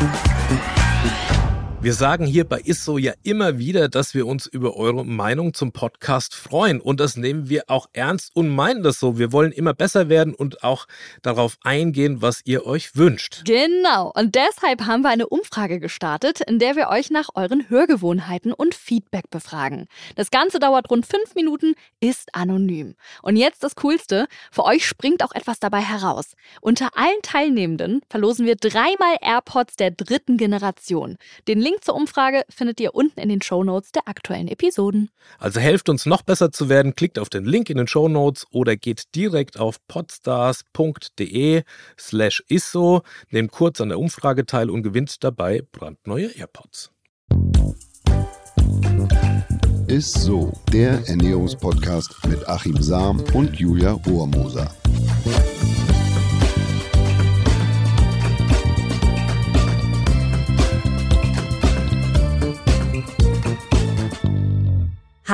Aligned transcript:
Thank 0.00 0.24
you. 0.24 0.29
Wir 1.82 1.94
sagen 1.94 2.26
hier 2.26 2.44
bei 2.44 2.60
ISSO 2.60 2.98
ja 2.98 3.14
immer 3.22 3.56
wieder, 3.56 3.88
dass 3.88 4.12
wir 4.12 4.26
uns 4.26 4.44
über 4.46 4.76
eure 4.76 5.06
Meinung 5.06 5.54
zum 5.54 5.72
Podcast 5.72 6.34
freuen. 6.34 6.78
Und 6.78 7.00
das 7.00 7.16
nehmen 7.16 7.48
wir 7.48 7.64
auch 7.68 7.86
ernst 7.94 8.36
und 8.36 8.50
meinen 8.50 8.82
das 8.82 9.00
so. 9.00 9.16
Wir 9.16 9.32
wollen 9.32 9.50
immer 9.50 9.72
besser 9.72 10.10
werden 10.10 10.34
und 10.34 10.62
auch 10.62 10.86
darauf 11.22 11.56
eingehen, 11.62 12.20
was 12.20 12.42
ihr 12.44 12.66
euch 12.66 12.96
wünscht. 12.96 13.44
Genau. 13.46 14.12
Und 14.14 14.34
deshalb 14.34 14.82
haben 14.82 15.00
wir 15.00 15.08
eine 15.08 15.26
Umfrage 15.26 15.80
gestartet, 15.80 16.42
in 16.42 16.58
der 16.58 16.76
wir 16.76 16.90
euch 16.90 17.08
nach 17.08 17.30
euren 17.34 17.70
Hörgewohnheiten 17.70 18.52
und 18.52 18.74
Feedback 18.74 19.30
befragen. 19.30 19.86
Das 20.16 20.30
Ganze 20.30 20.58
dauert 20.58 20.90
rund 20.90 21.06
fünf 21.06 21.34
Minuten, 21.34 21.72
ist 21.98 22.34
anonym. 22.34 22.94
Und 23.22 23.36
jetzt 23.36 23.64
das 23.64 23.74
Coolste. 23.76 24.26
Für 24.52 24.64
euch 24.64 24.84
springt 24.84 25.24
auch 25.24 25.32
etwas 25.32 25.60
dabei 25.60 25.80
heraus. 25.80 26.34
Unter 26.60 26.90
allen 26.94 27.22
Teilnehmenden 27.22 28.02
verlosen 28.10 28.44
wir 28.44 28.56
dreimal 28.56 29.16
AirPods 29.22 29.76
der 29.76 29.92
dritten 29.92 30.36
Generation. 30.36 31.16
Den 31.48 31.58
Link 31.58 31.69
zur 31.80 31.94
Umfrage 31.94 32.44
findet 32.48 32.80
ihr 32.80 32.94
unten 32.94 33.20
in 33.20 33.28
den 33.28 33.42
Show 33.42 33.64
Notes 33.64 33.92
der 33.92 34.08
aktuellen 34.08 34.48
Episoden. 34.48 35.10
Also 35.38 35.60
helft 35.60 35.88
uns 35.88 36.06
noch 36.06 36.22
besser 36.22 36.52
zu 36.52 36.68
werden, 36.68 36.94
klickt 36.94 37.18
auf 37.18 37.28
den 37.28 37.44
Link 37.44 37.70
in 37.70 37.76
den 37.76 37.86
Show 37.86 38.08
Notes 38.08 38.46
oder 38.50 38.76
geht 38.76 39.14
direkt 39.14 39.58
auf 39.58 39.76
podstars.de 39.86 41.62
slash 41.98 42.42
isso, 42.48 43.02
nehmt 43.30 43.52
kurz 43.52 43.80
an 43.80 43.90
der 43.90 43.98
Umfrage 43.98 44.46
teil 44.46 44.70
und 44.70 44.82
gewinnt 44.82 45.22
dabei 45.22 45.62
brandneue 45.72 46.28
AirPods. 46.36 46.90
Ist 49.86 50.14
so, 50.14 50.52
der 50.72 51.02
Ernährungspodcast 51.08 52.26
mit 52.28 52.48
Achim 52.48 52.80
Sam 52.80 53.24
und 53.34 53.58
Julia 53.58 53.92
Rohrmoser. 53.92 54.72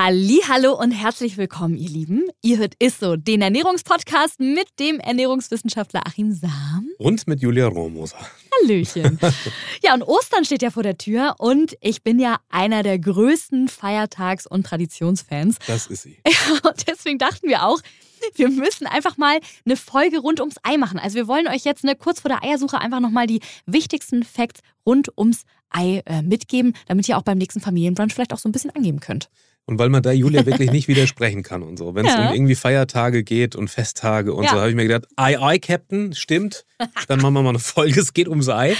Hallo 0.08 0.80
und 0.80 0.92
herzlich 0.92 1.36
willkommen, 1.36 1.76
ihr 1.76 1.88
Lieben. 1.88 2.28
Ihr 2.40 2.58
hört 2.58 2.74
Isso, 2.78 3.16
den 3.16 3.42
Ernährungspodcast 3.42 4.38
mit 4.38 4.68
dem 4.78 5.00
Ernährungswissenschaftler 5.00 6.06
Achim 6.06 6.30
Sam. 6.30 6.88
Und 6.98 7.26
mit 7.26 7.42
Julia 7.42 7.66
Rohrmoser. 7.66 8.16
Hallöchen. 8.62 9.18
ja, 9.82 9.94
und 9.94 10.04
Ostern 10.04 10.44
steht 10.44 10.62
ja 10.62 10.70
vor 10.70 10.84
der 10.84 10.96
Tür 10.96 11.34
und 11.38 11.76
ich 11.80 12.04
bin 12.04 12.20
ja 12.20 12.38
einer 12.50 12.84
der 12.84 13.00
größten 13.00 13.66
Feiertags- 13.66 14.46
und 14.46 14.64
Traditionsfans. 14.64 15.56
Das 15.66 15.88
ist 15.88 16.04
sie. 16.04 16.18
Ja, 16.24 16.70
und 16.70 16.86
deswegen 16.86 17.18
dachten 17.18 17.48
wir 17.48 17.64
auch, 17.64 17.80
wir 18.36 18.48
müssen 18.48 18.86
einfach 18.86 19.16
mal 19.16 19.40
eine 19.64 19.76
Folge 19.76 20.18
rund 20.18 20.38
ums 20.38 20.58
Ei 20.62 20.76
machen. 20.76 21.00
Also 21.00 21.16
wir 21.16 21.26
wollen 21.26 21.48
euch 21.48 21.64
jetzt 21.64 21.82
ne, 21.82 21.96
kurz 21.96 22.20
vor 22.20 22.28
der 22.28 22.44
Eiersuche 22.44 22.80
einfach 22.80 23.00
nochmal 23.00 23.26
die 23.26 23.40
wichtigsten 23.66 24.22
Facts 24.22 24.60
rund 24.86 25.08
ums 25.18 25.42
Ei 25.68 26.04
äh, 26.06 26.22
mitgeben, 26.22 26.74
damit 26.86 27.08
ihr 27.08 27.18
auch 27.18 27.22
beim 27.22 27.38
nächsten 27.38 27.60
Familienbrunch 27.60 28.14
vielleicht 28.14 28.32
auch 28.32 28.38
so 28.38 28.48
ein 28.48 28.52
bisschen 28.52 28.70
angeben 28.70 29.00
könnt. 29.00 29.30
Und 29.68 29.80
weil 29.80 29.88
man 29.88 30.00
da 30.02 30.12
Julia 30.12 30.46
wirklich 30.46 30.70
nicht 30.70 30.86
widersprechen 30.86 31.42
kann 31.42 31.62
und 31.64 31.76
so. 31.76 31.94
Wenn 31.96 32.06
es 32.06 32.14
Ja. 32.14 32.28
um 32.28 32.34
irgendwie 32.34 32.54
Feiertage 32.54 33.24
geht 33.24 33.56
und 33.56 33.68
Festtage 33.68 34.32
und 34.32 34.44
Ja. 34.44 34.50
so, 34.50 34.56
habe 34.58 34.70
ich 34.70 34.76
mir 34.76 34.84
gedacht, 34.86 35.06
Ei, 35.16 35.40
Ei, 35.40 35.58
Captain, 35.58 36.14
stimmt. 36.14 36.64
Dann 37.08 37.20
machen 37.20 37.34
wir 37.34 37.42
mal 37.42 37.48
eine 37.50 37.58
Folge, 37.58 37.98
es 38.00 38.12
geht 38.14 38.28
ums 38.28 38.48
Ei. 38.48 38.76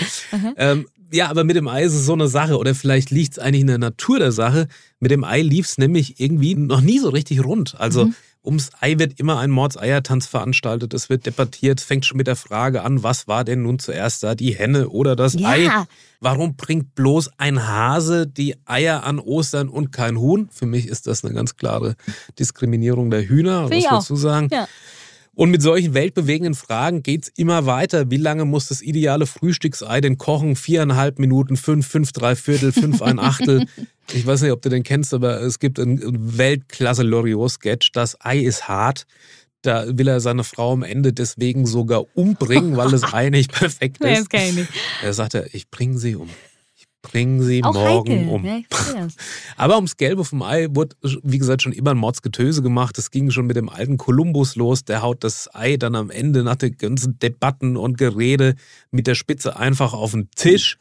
ähm, 0.56 0.86
ja, 1.12 1.28
aber 1.28 1.44
mit 1.44 1.56
dem 1.56 1.66
Ei 1.68 1.82
ist 1.84 1.94
es 1.94 2.06
so 2.06 2.12
eine 2.12 2.28
Sache. 2.28 2.56
Oder 2.58 2.74
vielleicht 2.74 3.10
liegt 3.10 3.32
es 3.32 3.38
eigentlich 3.38 3.62
in 3.62 3.66
der 3.68 3.78
Natur 3.78 4.18
der 4.20 4.32
Sache. 4.32 4.68
Mit 5.00 5.10
dem 5.10 5.24
Ei 5.24 5.40
lief 5.42 5.66
es 5.66 5.78
nämlich 5.78 6.20
irgendwie 6.20 6.54
noch 6.54 6.80
nie 6.80 6.98
so 7.00 7.08
richtig 7.10 7.44
rund. 7.44 7.74
Also 7.80 8.10
ums 8.46 8.70
Ei 8.80 8.98
wird 8.98 9.18
immer 9.18 9.38
ein 9.38 9.50
Mordseiertanz 9.50 10.26
veranstaltet. 10.26 10.94
Es 10.94 11.10
wird 11.10 11.26
debattiert. 11.26 11.80
Es 11.80 11.84
fängt 11.84 12.06
schon 12.06 12.16
mit 12.16 12.26
der 12.26 12.36
Frage 12.36 12.82
an, 12.82 13.02
was 13.02 13.28
war 13.28 13.44
denn 13.44 13.62
nun 13.62 13.78
zuerst 13.78 14.22
da, 14.22 14.34
die 14.34 14.54
Henne 14.54 14.88
oder 14.88 15.16
das 15.16 15.34
Ja. 15.34 15.50
Ei? 15.50 15.70
Warum 16.20 16.56
bringt 16.56 16.94
bloß 16.94 17.30
ein 17.36 17.66
Hase 17.68 18.26
die 18.26 18.56
Eier 18.64 19.04
an 19.04 19.18
Ostern 19.18 19.68
und 19.68 19.92
kein 19.92 20.18
Huhn? 20.18 20.48
Für 20.50 20.64
mich 20.64 20.88
ist 20.88 21.06
das 21.06 21.24
eine 21.24 21.34
ganz 21.34 21.56
klare 21.56 21.94
Diskriminierung 22.38 23.10
der 23.10 23.28
Hühner. 23.28 23.68
Finde 23.68 23.84
Was 23.84 23.92
würdest 23.92 24.10
du 24.10 24.16
sagen? 24.16 24.48
Ja. 24.50 24.66
Und 25.36 25.50
mit 25.50 25.60
solchen 25.60 25.92
weltbewegenden 25.92 26.54
Fragen 26.54 27.02
geht's 27.02 27.30
immer 27.36 27.66
weiter. 27.66 28.10
Wie 28.10 28.16
lange 28.16 28.46
muss 28.46 28.68
das 28.68 28.80
ideale 28.80 29.26
Frühstücksei 29.26 30.00
denn 30.00 30.16
kochen? 30.16 30.56
Viereinhalb 30.56 31.18
Minuten, 31.18 31.58
fünf, 31.58 31.86
fünf, 31.86 32.12
drei 32.12 32.34
Viertel, 32.34 32.72
fünf, 32.72 33.02
ein 33.02 33.18
Achtel. 33.18 33.66
Ich 34.14 34.26
weiß 34.26 34.40
nicht, 34.40 34.52
ob 34.52 34.62
du 34.62 34.70
den 34.70 34.82
kennst, 34.82 35.12
aber 35.12 35.42
es 35.42 35.58
gibt 35.58 35.78
einen 35.78 36.38
Weltklasse-Loriot-Sketch. 36.38 37.92
Das 37.92 38.16
Ei 38.24 38.38
ist 38.38 38.66
hart. 38.66 39.06
Da 39.60 39.84
will 39.98 40.08
er 40.08 40.20
seine 40.20 40.42
Frau 40.42 40.72
am 40.72 40.82
Ende 40.82 41.12
deswegen 41.12 41.66
sogar 41.66 42.06
umbringen, 42.14 42.78
weil 42.78 42.90
das 42.90 43.12
Ei 43.12 43.28
nicht 43.28 43.52
perfekt 43.52 43.98
ist. 44.04 44.20
das 44.20 44.28
kann 44.30 44.40
ich 44.40 44.54
nicht. 44.54 44.68
Er 45.02 45.12
sagt 45.12 45.34
er, 45.34 45.54
ich 45.54 45.70
bringe 45.70 45.98
sie 45.98 46.16
um. 46.16 46.30
Ich 47.06 47.12
bringe 47.12 47.42
sie 47.42 47.62
Auch 47.62 47.72
morgen 47.74 48.12
heikel. 48.12 48.28
um. 48.28 48.42
Ne? 48.42 48.64
Das. 48.68 49.16
Aber 49.56 49.76
ums 49.76 49.96
Gelbe 49.96 50.24
vom 50.24 50.42
Ei 50.42 50.68
wurde, 50.70 50.96
wie 51.22 51.38
gesagt, 51.38 51.62
schon 51.62 51.72
immer 51.72 51.92
ein 51.92 51.96
Mordsgetöse 51.96 52.62
gemacht. 52.62 52.98
Das 52.98 53.10
ging 53.10 53.30
schon 53.30 53.46
mit 53.46 53.56
dem 53.56 53.68
alten 53.68 53.96
Kolumbus 53.96 54.56
los. 54.56 54.84
Der 54.84 55.02
haut 55.02 55.24
das 55.24 55.48
Ei 55.54 55.76
dann 55.76 55.94
am 55.94 56.10
Ende 56.10 56.42
nach 56.42 56.56
den 56.56 56.76
ganzen 56.76 57.18
Debatten 57.18 57.76
und 57.76 57.98
Gerede 57.98 58.54
mit 58.90 59.06
der 59.06 59.14
Spitze 59.14 59.56
einfach 59.56 59.92
auf 59.92 60.12
den 60.12 60.30
Tisch. 60.34 60.78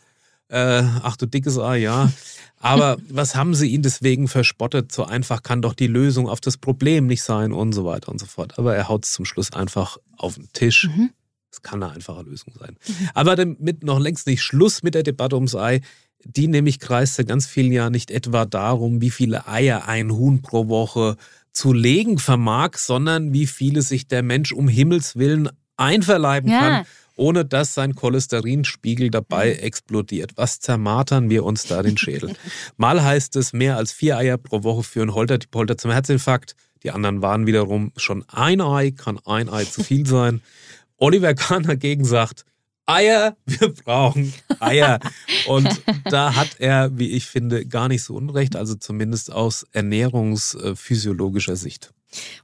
Äh, 0.48 0.84
ach 1.02 1.18
du 1.18 1.26
dickes 1.26 1.58
Ei, 1.58 1.78
ja. 1.78 2.12
Aber 2.60 2.98
was 3.10 3.36
haben 3.36 3.54
sie 3.54 3.68
ihn 3.68 3.82
deswegen 3.84 4.28
verspottet? 4.28 4.92
So 4.92 5.06
einfach 5.06 5.44
kann 5.44 5.62
doch 5.62 5.74
die 5.74 5.88
Lösung 5.88 6.28
auf 6.28 6.42
das 6.42 6.58
Problem 6.58 7.06
nicht 7.06 7.22
sein 7.22 7.52
und 7.52 7.74
so 7.74 7.86
weiter 7.86 8.10
und 8.12 8.20
so 8.20 8.26
fort. 8.26 8.58
Aber 8.58 8.76
er 8.76 8.88
haut 8.88 9.06
es 9.06 9.12
zum 9.12 9.26
Schluss 9.26 9.54
einfach 9.54 9.98
auf 10.18 10.36
den 10.36 10.50
Tisch. 10.54 10.88
Mhm. 10.88 11.12
Es 11.52 11.62
kann 11.62 11.82
eine 11.82 11.94
einfache 11.94 12.24
Lösung 12.24 12.54
sein. 12.60 12.76
Aber 13.14 13.36
damit 13.36 13.84
noch 13.84 14.00
längst 14.00 14.28
nicht 14.28 14.42
Schluss 14.42 14.84
mit 14.84 14.94
der 14.94 15.04
Debatte 15.04 15.36
ums 15.36 15.56
Ei. 15.56 15.82
Die 16.28 16.48
nämlich 16.48 16.80
kreiste 16.80 17.24
ganz 17.24 17.46
vielen 17.46 17.72
Jahren 17.72 17.92
nicht 17.94 18.10
etwa 18.10 18.46
darum, 18.46 19.00
wie 19.00 19.12
viele 19.12 19.48
Eier 19.48 19.88
ein 19.88 20.12
Huhn 20.12 20.42
pro 20.42 20.68
Woche 20.68 21.18
zu 21.54 21.72
legen 21.72 22.18
vermag, 22.18 22.78
sondern 22.78 23.32
wie 23.32 23.48
viele 23.48 23.82
sich 23.84 24.08
der 24.08 24.24
Mensch 24.24 24.52
um 24.52 24.68
Himmels 24.68 25.16
Willen 25.16 25.50
einverleiben 25.78 26.50
Ja. 26.50 26.60
kann, 26.60 26.86
ohne 27.16 27.46
dass 27.46 27.74
sein 27.76 27.96
Cholesterinspiegel 27.96 29.10
dabei 29.12 29.54
explodiert. 29.54 30.32
Was 30.36 30.60
zermartern 30.60 31.30
wir 31.30 31.46
uns 31.46 31.68
da 31.68 31.84
den 31.84 31.98
Schädel? 31.98 32.34
Mal 32.78 33.04
heißt 33.04 33.36
es, 33.36 33.54
mehr 33.54 33.78
als 33.78 33.92
vier 33.94 34.18
Eier 34.18 34.38
pro 34.38 34.64
Woche 34.64 34.84
führen 34.84 35.14
Holter 35.14 35.38
die 35.38 35.48
Polter 35.48 35.78
zum 35.78 35.92
Herzinfarkt. 35.92 36.56
Die 36.84 36.92
anderen 36.92 37.22
waren 37.22 37.46
wiederum 37.46 37.92
schon 37.96 38.26
ein 38.28 38.62
Ei, 38.62 38.92
kann 38.92 39.20
ein 39.26 39.48
Ei 39.48 39.64
zu 39.64 39.84
viel 39.84 40.06
sein. 40.06 40.42
Oliver 40.98 41.36
Kahn 41.36 41.64
dagegen 41.64 42.04
sagt, 42.04 42.46
Eier, 42.86 43.36
wir 43.46 43.74
brauchen 43.74 44.34
Eier. 44.60 45.00
Und 45.48 45.82
da 46.06 46.36
hat 46.36 46.60
er, 46.60 46.98
wie 46.98 47.12
ich 47.12 47.26
finde, 47.26 47.66
gar 47.66 47.88
nicht 47.88 48.04
so 48.04 48.16
unrecht, 48.16 48.56
also 48.56 48.76
zumindest 48.76 49.32
aus 49.32 49.66
ernährungsphysiologischer 49.72 51.56
Sicht. 51.56 51.94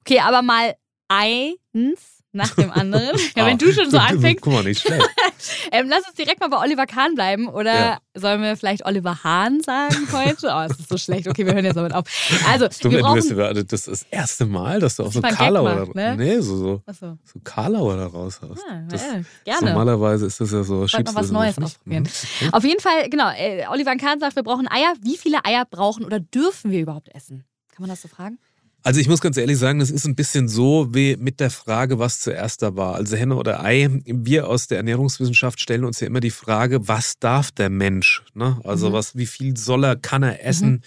Okay, 0.02 0.20
aber 0.20 0.42
mal 0.42 0.76
eins 1.08 2.11
nach 2.34 2.56
dem 2.56 2.72
anderen. 2.72 3.18
Ja, 3.36 3.46
wenn 3.46 3.58
du 3.58 3.72
schon 3.72 3.90
so 3.90 3.98
anfängst, 4.00 4.42
Guck 4.42 4.54
mal, 4.54 4.64
nicht 4.64 4.82
schlecht. 4.82 5.08
ähm, 5.72 5.88
lass 5.90 6.06
uns 6.06 6.16
direkt 6.16 6.40
mal 6.40 6.50
bei 6.50 6.58
Oliver 6.60 6.86
Kahn 6.86 7.16
bleiben. 7.16 7.48
Oder 7.48 7.74
Ja. 7.74 7.98
sollen 8.14 8.42
wir 8.42 8.56
vielleicht 8.58 8.86
Oliver 8.86 9.24
Hahn 9.24 9.62
sagen 9.62 9.96
heute? 10.12 10.48
Oh, 10.54 10.62
es 10.70 10.80
ist 10.80 10.90
so 10.90 10.98
schlecht. 10.98 11.28
Okay, 11.28 11.46
wir 11.46 11.54
hören 11.54 11.66
jetzt 11.66 11.76
damit 11.78 11.94
auf. 11.94 12.06
Also, 12.48 12.68
Du, 12.82 12.90
wir 12.92 13.00
du 13.00 13.04
brauchen... 13.04 13.16
bist, 13.16 13.72
das 13.72 13.88
ist 13.88 13.88
das 13.88 14.04
erste 14.12 14.46
Mal, 14.46 14.80
dass 14.80 14.96
du 14.98 15.04
auch 15.04 15.12
so 15.12 15.22
ich 15.24 15.30
Karlauer, 15.36 15.88
ne? 15.94 16.16
nee, 16.18 16.40
so, 16.40 16.58
so, 16.58 16.82
Achso, 16.86 17.18
so 17.24 17.40
Karlauer 17.44 17.98
da 17.98 18.08
raushaust. 18.08 18.64
ja, 18.70 18.82
Das, 18.90 19.02
ja, 19.02 19.22
gerne. 19.46 19.68
Normalerweise 19.72 20.26
ist 20.26 20.40
das 20.40 20.52
ja 20.52 20.64
so, 20.64 20.88
schiebst 20.88 21.14
mal 21.14 21.20
was 21.22 21.28
du 21.28 21.34
Neues 21.34 21.58
ausprobieren. 21.58 22.04
Mhm. 22.42 22.54
Auf 22.54 22.64
jeden 22.64 22.80
Fall, 22.82 23.10
genau, 23.10 23.30
äh, 23.32 23.66
Oliver 23.70 23.96
Kahn 23.96 24.20
sagt, 24.20 24.36
wir 24.36 24.44
brauchen 24.44 24.68
Eier. 24.70 24.94
Wie 25.02 25.18
viele 25.18 25.44
Eier 25.46 25.66
brauchen 25.70 26.06
oder 26.06 26.20
dürfen 26.20 26.72
wir 26.72 26.82
überhaupt 26.82 27.14
essen? 27.16 27.44
Kann 27.74 27.84
man 27.84 27.90
das 27.90 28.02
so 28.02 28.08
fragen? 28.08 28.38
Also 28.84 29.00
ich 29.00 29.08
muss 29.08 29.22
ganz 29.22 29.38
ehrlich 29.38 29.58
sagen, 29.60 29.78
das 29.80 29.92
ist 29.92 30.06
ein 30.06 30.16
bisschen 30.16 30.48
so 30.48 30.88
wie 30.92 31.16
mit 31.16 31.40
der 31.40 31.52
Frage, 31.52 32.00
was 32.00 32.20
zuerst 32.20 32.64
da 32.64 32.76
war. 32.76 32.96
Also 32.96 33.16
Henne 33.16 33.36
oder 33.36 33.64
Ei. 33.64 33.88
Wir 34.06 34.48
aus 34.48 34.68
der 34.68 34.78
Ernährungswissenschaft 34.78 35.60
stellen 35.62 35.86
uns 35.86 36.00
ja 36.00 36.08
immer 36.08 36.20
die 36.20 36.32
Frage, 36.32 36.88
was 36.88 37.20
darf 37.20 37.52
der 37.52 37.70
Mensch? 37.70 38.24
Ne? 38.34 38.60
Also 38.64 38.90
Mhm. 38.90 38.94
was, 38.94 39.16
wie 39.16 39.28
viel 39.28 39.56
soll 39.56 39.84
er, 39.86 39.96
kann 39.98 40.24
er 40.24 40.44
essen? 40.44 40.82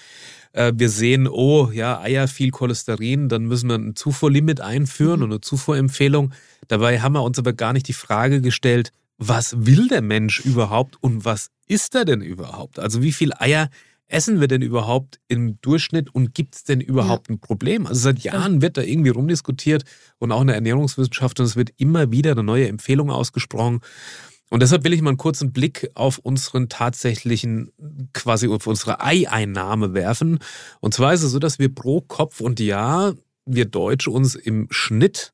Äh, 0.53 0.73
wir 0.75 0.89
sehen, 0.89 1.29
oh 1.29 1.71
ja, 1.73 2.01
Eier, 2.01 2.27
viel 2.27 2.51
Cholesterin, 2.51 3.29
dann 3.29 3.45
müssen 3.45 3.69
wir 3.69 3.77
ein 3.77 3.95
Zufuhrlimit 3.95 4.61
einführen 4.61 5.23
und 5.23 5.31
eine 5.31 5.41
Zufuhrempfehlung. 5.41 6.33
Dabei 6.67 7.01
haben 7.01 7.13
wir 7.13 7.23
uns 7.23 7.39
aber 7.39 7.53
gar 7.53 7.73
nicht 7.73 7.87
die 7.87 7.93
Frage 7.93 8.41
gestellt, 8.41 8.91
was 9.19 9.67
will 9.67 9.87
der 9.87 10.03
Mensch 10.03 10.41
überhaupt 10.41 11.01
und 11.01 11.25
was 11.25 11.51
ist 11.69 11.95
er 11.95 12.05
denn 12.05 12.21
überhaupt? 12.23 12.81
Also 12.81 13.03
wie 13.03 13.13
viel 13.13 13.33
Eier 13.39 13.69
essen 14.09 14.41
wir 14.41 14.49
denn 14.49 14.63
überhaupt 14.63 15.21
im 15.29 15.61
Durchschnitt 15.61 16.15
und 16.15 16.35
gibt 16.35 16.57
es 16.57 16.65
denn 16.65 16.81
überhaupt 16.81 17.31
ein 17.31 17.41
Problem? 17.41 17.87
Also 17.87 18.01
seit 18.01 18.21
Jahren 18.21 18.63
wird 18.63 18.77
da 18.77 18.83
irgendwie 18.83 19.11
rumdiskutiert 19.11 19.85
und 20.19 20.33
auch 20.33 20.43
in 20.43 20.49
der 20.49 20.57
Ernährungswissenschaft 20.57 21.41
und 21.41 21.47
es 21.47 21.57
wird 21.57 21.71
immer 21.77 22.11
wieder 22.11 22.33
eine 22.33 22.43
neue 22.43 22.69
Empfehlung 22.69 23.11
ausgesprochen. 23.11 23.81
Und 24.51 24.61
deshalb 24.61 24.85
will 24.85 24.93
ich 24.93 25.03
mal 25.03 25.11
einen 25.11 25.19
kurzen 25.19 25.53
Blick 25.53 25.91
auf 25.95 26.19
unseren 26.19 26.69
tatsächlichen, 26.69 27.73
quasi 28.13 28.47
auf 28.47 28.67
unsere 28.67 29.01
Eieinnahme 29.01 29.95
werfen. 29.95 30.39
Und 30.81 30.95
zwar 30.95 31.13
ist 31.13 31.23
es 31.23 31.33
so, 31.33 31.39
dass 31.39 31.59
wir 31.59 31.75
pro 31.75 32.03
Kopf 32.03 32.41
und 32.41 32.61
Jahr, 32.61 33.15
wir 33.47 33.65
Deutsche 33.65 34.11
uns 34.11 34.35
im 34.35 34.69
Schnitt 34.71 35.33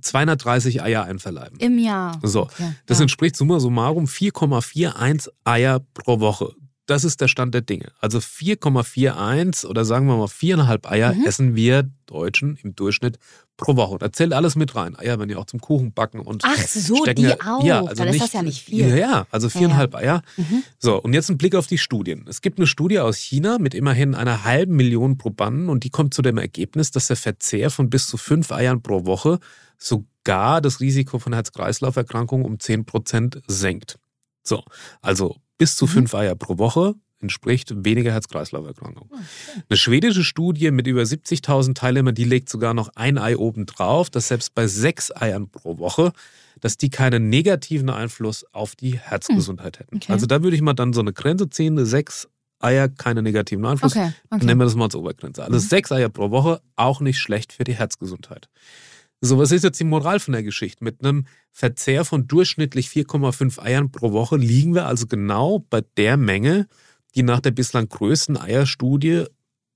230 0.00 0.82
Eier 0.82 1.04
einverleiben. 1.04 1.58
Im 1.58 1.78
Jahr. 1.78 2.20
So, 2.22 2.42
Okay, 2.42 2.74
das 2.86 2.98
ja. 2.98 3.02
entspricht 3.02 3.36
summa 3.36 3.58
summarum 3.58 4.04
4,41 4.04 5.28
Eier 5.44 5.80
pro 5.94 6.20
Woche. 6.20 6.54
Das 6.90 7.04
ist 7.04 7.20
der 7.20 7.28
Stand 7.28 7.54
der 7.54 7.60
Dinge. 7.60 7.92
Also 8.00 8.18
4,41 8.18 9.64
oder 9.66 9.84
sagen 9.84 10.06
wir 10.06 10.16
mal 10.16 10.26
viereinhalb 10.26 10.90
Eier 10.90 11.14
Mhm. 11.14 11.24
essen 11.24 11.54
wir 11.54 11.88
Deutschen 12.06 12.58
im 12.64 12.74
Durchschnitt 12.74 13.18
pro 13.56 13.76
Woche. 13.76 13.98
Da 13.98 14.10
zählt 14.10 14.32
alles 14.32 14.56
mit 14.56 14.74
rein. 14.74 14.98
Eier 14.98 15.18
werden 15.18 15.30
ja 15.30 15.36
auch 15.36 15.46
zum 15.46 15.60
Kuchen 15.60 15.92
backen 15.92 16.18
und 16.18 16.42
Ach 16.44 16.56
so, 16.58 16.96
stecken 16.96 17.22
die 17.22 17.28
ja, 17.28 17.36
auch. 17.46 17.62
Ja, 17.62 17.80
also 17.84 17.94
Dann 17.94 18.08
ist 18.08 18.14
nicht, 18.14 18.24
das 18.24 18.32
ja 18.32 18.42
nicht 18.42 18.64
viel. 18.64 18.88
Ja, 18.88 18.96
ja, 18.96 19.26
also 19.30 19.48
viereinhalb 19.48 19.94
Eier. 19.94 20.22
Mhm. 20.36 20.64
So, 20.80 21.00
und 21.00 21.12
jetzt 21.12 21.30
ein 21.30 21.38
Blick 21.38 21.54
auf 21.54 21.68
die 21.68 21.78
Studien. 21.78 22.24
Es 22.28 22.40
gibt 22.40 22.58
eine 22.58 22.66
Studie 22.66 22.98
aus 22.98 23.16
China 23.18 23.58
mit 23.60 23.74
immerhin 23.74 24.16
einer 24.16 24.42
halben 24.44 24.74
Million 24.74 25.16
Probanden 25.16 25.68
und 25.68 25.84
die 25.84 25.90
kommt 25.90 26.12
zu 26.12 26.22
dem 26.22 26.38
Ergebnis, 26.38 26.90
dass 26.90 27.06
der 27.06 27.16
Verzehr 27.16 27.70
von 27.70 27.88
bis 27.88 28.08
zu 28.08 28.16
fünf 28.16 28.50
Eiern 28.50 28.82
pro 28.82 29.06
Woche 29.06 29.38
sogar 29.78 30.60
das 30.60 30.80
Risiko 30.80 31.20
von 31.20 31.32
Herz-Kreislauf-Erkrankungen 31.34 32.44
um 32.44 32.58
10 32.58 32.84
Prozent 32.84 33.40
senkt. 33.46 33.98
So, 34.42 34.64
also 35.02 35.36
bis 35.60 35.76
zu 35.76 35.84
Mhm. 35.84 35.90
fünf 35.90 36.14
Eier 36.14 36.34
pro 36.34 36.58
Woche 36.58 36.94
entspricht 37.22 37.72
weniger 37.84 38.12
Herz-Kreislauf-Erkrankungen. 38.12 39.10
Okay. 39.12 39.62
Eine 39.68 39.76
schwedische 39.76 40.24
Studie 40.24 40.70
mit 40.70 40.86
über 40.86 41.02
70.000 41.04 41.74
Teilnehmern, 41.76 42.14
die 42.14 42.24
legt 42.24 42.48
sogar 42.48 42.72
noch 42.72 42.88
ein 42.96 43.18
Ei 43.18 43.36
oben 43.36 43.66
drauf, 43.66 44.08
dass 44.08 44.28
selbst 44.28 44.54
bei 44.54 44.66
sechs 44.66 45.14
Eiern 45.14 45.50
pro 45.50 45.76
Woche, 45.76 46.12
dass 46.60 46.78
die 46.78 46.88
keinen 46.88 47.28
negativen 47.28 47.90
Einfluss 47.90 48.46
auf 48.52 48.74
die 48.74 48.98
Herzgesundheit 48.98 49.80
hätten. 49.80 49.96
Okay. 49.96 50.12
Also 50.12 50.24
da 50.24 50.42
würde 50.42 50.56
ich 50.56 50.62
mal 50.62 50.72
dann 50.72 50.94
so 50.94 51.00
eine 51.00 51.12
Grenze 51.12 51.50
ziehen, 51.50 51.84
sechs 51.84 52.26
Eier, 52.58 52.88
keine 52.88 53.22
negativen 53.22 53.64
Einfluss. 53.66 53.94
Okay, 53.96 54.12
okay. 54.30 54.44
Nehmen 54.46 54.60
wir 54.60 54.64
das 54.64 54.74
mal 54.74 54.84
als 54.86 54.94
Obergrenze. 54.94 55.42
Also 55.44 55.56
Mhm. 55.56 55.60
sechs 55.60 55.92
Eier 55.92 56.08
pro 56.08 56.30
Woche, 56.30 56.62
auch 56.76 57.00
nicht 57.00 57.18
schlecht 57.18 57.52
für 57.52 57.64
die 57.64 57.74
Herzgesundheit. 57.74 58.48
So, 59.22 59.38
was 59.38 59.52
ist 59.52 59.64
jetzt 59.64 59.78
die 59.78 59.84
Moral 59.84 60.18
von 60.18 60.32
der 60.32 60.42
Geschichte? 60.42 60.82
Mit 60.82 61.04
einem 61.04 61.26
Verzehr 61.52 62.04
von 62.04 62.26
durchschnittlich 62.26 62.88
4,5 62.88 63.58
Eiern 63.60 63.92
pro 63.92 64.12
Woche 64.12 64.36
liegen 64.36 64.74
wir 64.74 64.86
also 64.86 65.06
genau 65.06 65.64
bei 65.68 65.82
der 65.96 66.16
Menge, 66.16 66.66
die 67.14 67.22
nach 67.22 67.40
der 67.40 67.50
bislang 67.50 67.88
größten 67.88 68.38
Eierstudie 68.38 69.24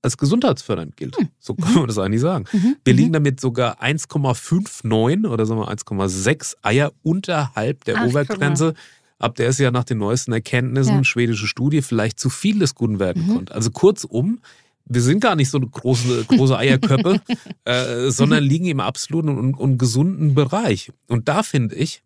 als 0.01 0.17
gesundheitsfördernd 0.17 0.97
gilt. 0.97 1.15
So 1.39 1.53
kann 1.55 1.73
man 1.75 1.87
das 1.87 1.97
eigentlich 1.97 2.21
sagen. 2.21 2.45
Mhm. 2.53 2.75
Wir 2.83 2.93
mhm. 2.93 2.99
liegen 2.99 3.13
damit 3.13 3.39
sogar 3.39 3.81
1,59 3.83 5.27
oder 5.27 5.45
sagen 5.45 5.59
wir 5.59 5.69
1,6 5.69 6.55
Eier 6.63 6.91
unterhalb 7.03 7.83
der 7.85 7.97
Ach, 7.97 8.05
Obergrenze. 8.07 8.73
Ab 9.17 9.35
der 9.35 9.49
es 9.49 9.57
ja 9.59 9.71
nach 9.71 9.85
den 9.85 9.97
neuesten 9.99 10.33
Erkenntnissen, 10.33 10.97
Ja. 10.97 11.03
schwedische 11.03 11.47
Studie, 11.47 11.81
vielleicht 11.81 12.19
zu 12.19 12.29
viel 12.29 12.59
des 12.59 12.75
Guten 12.75 12.99
werden 12.99 13.25
Mhm. 13.27 13.33
konnte. 13.33 13.55
Also 13.55 13.71
kurzum, 13.71 14.39
wir 14.87 15.01
sind 15.01 15.19
gar 15.19 15.35
nicht 15.35 15.49
so 15.49 15.57
eine 15.57 15.67
große, 15.67 16.25
große 16.25 16.57
Eierköppe, 16.57 17.19
äh, 17.65 18.09
sondern 18.11 18.43
liegen 18.43 18.65
im 18.65 18.79
absoluten 18.79 19.29
und, 19.29 19.53
und 19.55 19.77
gesunden 19.77 20.35
Bereich. 20.35 20.91
Und 21.07 21.27
da 21.27 21.43
finde 21.43 21.75
ich, 21.75 22.01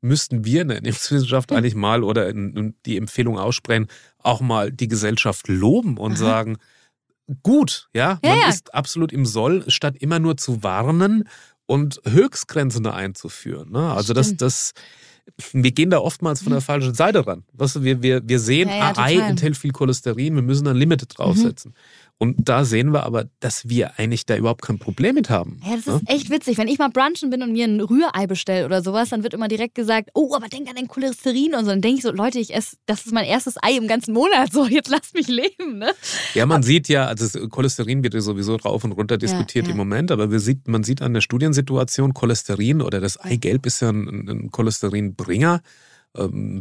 müssten 0.00 0.44
wir 0.44 0.62
in 0.62 0.68
der 0.68 0.76
Ernährungswissenschaft 0.78 1.50
Mhm. 1.50 1.56
eigentlich 1.56 1.74
mal 1.74 2.04
oder 2.04 2.28
in, 2.28 2.56
in 2.56 2.74
die 2.86 2.96
Empfehlung 2.96 3.38
aussprechen, 3.38 3.88
auch 4.22 4.40
mal 4.40 4.70
die 4.70 4.88
Gesellschaft 4.88 5.48
loben 5.48 5.96
und 5.96 6.12
Aha. 6.12 6.18
sagen, 6.18 6.56
gut, 7.42 7.88
ja, 7.94 8.20
Ja, 8.22 8.30
man 8.30 8.38
ja. 8.40 8.48
ist 8.48 8.74
absolut 8.74 9.12
im 9.12 9.26
Soll, 9.26 9.64
statt 9.68 9.96
immer 9.98 10.18
nur 10.18 10.36
zu 10.36 10.62
warnen 10.62 11.28
und 11.66 12.00
Höchstgrenzen 12.06 12.84
da 12.84 12.92
einzuführen. 12.92 13.72
Ne? 13.72 13.92
Also 13.92 14.12
das, 14.12 14.26
Stimmt. 14.26 14.42
das, 14.42 14.72
wir 15.52 15.72
gehen 15.72 15.88
da 15.90 15.98
oftmals 15.98 16.42
von 16.42 16.52
der 16.52 16.60
falschen 16.60 16.92
Seite 16.94 17.26
ran. 17.26 17.44
Weißt 17.54 17.76
du, 17.76 17.82
wir, 17.82 18.02
wir, 18.02 18.28
wir 18.28 18.38
sehen, 18.38 18.68
Ja, 18.68 18.76
ja, 18.76 18.92
ah, 18.96 19.02
Ei 19.04 19.16
enthält 19.16 19.56
viel 19.56 19.72
Cholesterin, 19.72 20.34
wir 20.34 20.42
müssen 20.42 20.68
ein 20.68 20.76
Limit 20.76 21.02
draufsetzen. 21.16 21.74
Und 22.18 22.48
da 22.48 22.64
sehen 22.64 22.92
wir 22.92 23.04
aber, 23.04 23.26
dass 23.40 23.68
wir 23.68 23.98
eigentlich 23.98 24.24
da 24.24 24.36
überhaupt 24.36 24.62
kein 24.62 24.78
Problem 24.78 25.16
mit 25.16 25.30
haben. 25.30 25.60
Ja, 25.64 25.76
das 25.76 25.86
ne? 25.86 25.94
ist 25.94 26.08
echt 26.08 26.30
witzig. 26.30 26.58
Wenn 26.58 26.68
ich 26.68 26.78
mal 26.78 26.88
brunchen 26.88 27.28
bin 27.28 27.42
und 27.42 27.52
mir 27.52 27.66
ein 27.66 27.80
Rührei 27.80 28.26
bestelle 28.26 28.64
oder 28.64 28.82
sowas, 28.82 29.08
dann 29.08 29.24
wird 29.24 29.34
immer 29.34 29.48
direkt 29.48 29.74
gesagt, 29.74 30.10
oh, 30.14 30.34
aber 30.34 30.48
denk 30.48 30.68
an 30.68 30.76
dein 30.76 30.86
Cholesterin 30.86 31.54
und 31.54 31.64
so. 31.64 31.70
Dann 31.70 31.80
denke 31.80 31.98
ich 31.98 32.02
so, 32.02 32.12
Leute, 32.12 32.38
ich 32.38 32.54
esse, 32.54 32.76
das 32.86 33.04
ist 33.04 33.12
mein 33.12 33.24
erstes 33.24 33.56
Ei 33.62 33.76
im 33.76 33.88
ganzen 33.88 34.14
Monat. 34.14 34.52
So, 34.52 34.66
jetzt 34.66 34.88
lasst 34.88 35.14
mich 35.14 35.26
leben, 35.26 35.78
ne? 35.78 35.90
Ja, 36.34 36.46
man 36.46 36.62
sieht 36.62 36.88
ja, 36.88 37.06
also 37.06 37.48
Cholesterin 37.48 38.04
wird 38.04 38.14
ja 38.14 38.20
sowieso 38.20 38.54
rauf 38.56 38.84
und 38.84 38.92
runter 38.92 39.18
diskutiert 39.18 39.66
ja. 39.66 39.72
im 39.72 39.76
Moment, 39.76 40.12
aber 40.12 40.38
sieht, 40.38 40.68
man 40.68 40.84
sieht 40.84 41.02
an 41.02 41.12
der 41.12 41.20
Studiensituation, 41.20 42.14
Cholesterin 42.14 42.80
oder 42.80 43.00
das 43.00 43.18
Eigelb 43.18 43.66
ist 43.66 43.80
ja 43.80 43.90
ein, 43.90 44.28
ein 44.28 44.50
Cholesterinbringer, 44.52 45.60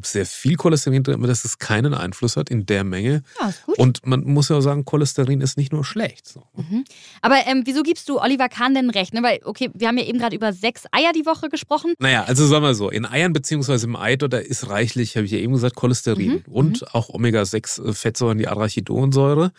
sehr 0.03 0.25
viel 0.25 0.55
Cholesterin 0.55 1.03
drin, 1.03 1.15
aber 1.15 1.27
dass 1.27 1.45
es 1.45 1.59
keinen 1.59 1.93
Einfluss 1.93 2.37
hat 2.37 2.49
in 2.49 2.65
der 2.65 2.83
Menge. 2.83 3.21
Ja, 3.39 3.53
gut. 3.65 3.77
Und 3.77 4.05
man 4.05 4.23
muss 4.23 4.49
ja 4.49 4.57
auch 4.57 4.61
sagen, 4.61 4.83
Cholesterin 4.83 5.41
ist 5.41 5.57
nicht 5.57 5.71
nur 5.71 5.85
schlecht. 5.85 6.35
Mhm. 6.55 6.83
Aber 7.21 7.35
ähm, 7.45 7.61
wieso 7.65 7.83
gibst 7.83 8.09
du 8.09 8.19
Oliver 8.19 8.49
Kahn 8.49 8.73
denn 8.73 8.89
recht? 8.89 9.13
Ne? 9.13 9.21
Weil, 9.21 9.39
okay, 9.43 9.69
wir 9.73 9.87
haben 9.87 9.97
ja 9.97 10.05
eben 10.05 10.17
gerade 10.17 10.35
über 10.35 10.53
sechs 10.53 10.85
Eier 10.91 11.11
die 11.13 11.25
Woche 11.25 11.49
gesprochen. 11.49 11.93
Naja, 11.99 12.23
also 12.23 12.47
sagen 12.47 12.63
wir 12.63 12.73
so, 12.73 12.89
in 12.89 13.05
Eiern 13.05 13.31
beziehungsweise 13.31 13.85
im 13.85 13.95
Ei, 13.95 14.15
da 14.15 14.37
ist 14.37 14.69
reichlich, 14.69 15.15
habe 15.15 15.25
ich 15.25 15.31
ja 15.31 15.37
eben 15.37 15.53
gesagt, 15.53 15.75
Cholesterin 15.75 16.23
Mhm, 16.23 16.43
und 16.51 16.93
auch 16.95 17.09
Omega-6-Fettsäuren, 17.09 18.37
die 18.37 18.47
Arachidonsäure. 18.47 19.51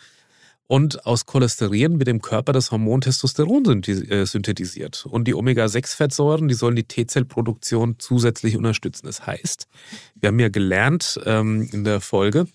Und 0.67 1.05
aus 1.05 1.25
Cholesterin 1.25 1.99
wird 1.99 2.09
im 2.09 2.21
Körper 2.21 2.51
das 2.51 2.71
Hormon 2.71 3.01
Testosteron 3.01 3.83
äh, 3.83 4.25
synthetisiert. 4.25 5.05
Und 5.05 5.27
die 5.27 5.35
Omega-6-Fettsäuren, 5.35 6.47
die 6.47 6.55
sollen 6.55 6.75
die 6.75 6.85
T-Zellproduktion 6.85 7.97
zusätzlich 7.99 8.57
unterstützen. 8.57 9.05
Das 9.05 9.27
heißt, 9.27 9.67
wir 10.15 10.27
haben 10.27 10.39
ja 10.39 10.49
gelernt 10.49 11.19
ähm, 11.25 11.69
in 11.71 11.83
der 11.83 12.01
Folge 12.01 12.47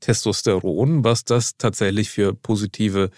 Testosteron, 0.00 1.04
was 1.04 1.24
das 1.24 1.56
tatsächlich 1.56 2.10
für 2.10 2.34
positive 2.34 3.10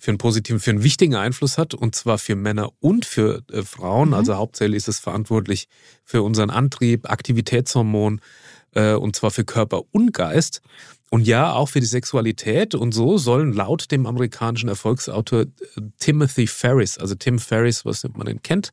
für 0.00 0.12
einen 0.12 0.18
positiven, 0.18 0.60
für 0.60 0.70
einen 0.70 0.82
wichtigen 0.82 1.14
Einfluss 1.14 1.58
hat, 1.58 1.74
und 1.74 1.94
zwar 1.94 2.16
für 2.16 2.34
Männer 2.34 2.70
und 2.80 3.04
für 3.04 3.42
äh, 3.52 3.62
Frauen. 3.62 4.08
Mhm. 4.08 4.14
Also 4.14 4.34
hauptsächlich 4.36 4.78
ist 4.78 4.88
es 4.88 4.98
verantwortlich 4.98 5.68
für 6.04 6.22
unseren 6.22 6.48
Antrieb, 6.48 7.10
Aktivitätshormon, 7.10 8.22
äh, 8.74 8.94
und 8.94 9.16
zwar 9.16 9.30
für 9.30 9.44
Körper 9.44 9.82
und 9.92 10.12
Geist. 10.12 10.62
Und 11.10 11.26
ja, 11.26 11.52
auch 11.52 11.68
für 11.68 11.80
die 11.80 11.86
Sexualität. 11.86 12.74
Und 12.76 12.92
so 12.92 13.18
sollen 13.18 13.52
laut 13.52 13.90
dem 13.90 14.06
amerikanischen 14.06 14.68
Erfolgsautor 14.68 15.42
äh, 15.42 15.46
Timothy 15.98 16.46
Ferris, 16.46 16.98
also 16.98 17.14
Tim 17.14 17.38
Ferris, 17.38 17.84
was 17.84 18.04
man 18.14 18.26
den 18.26 18.42
kennt, 18.42 18.70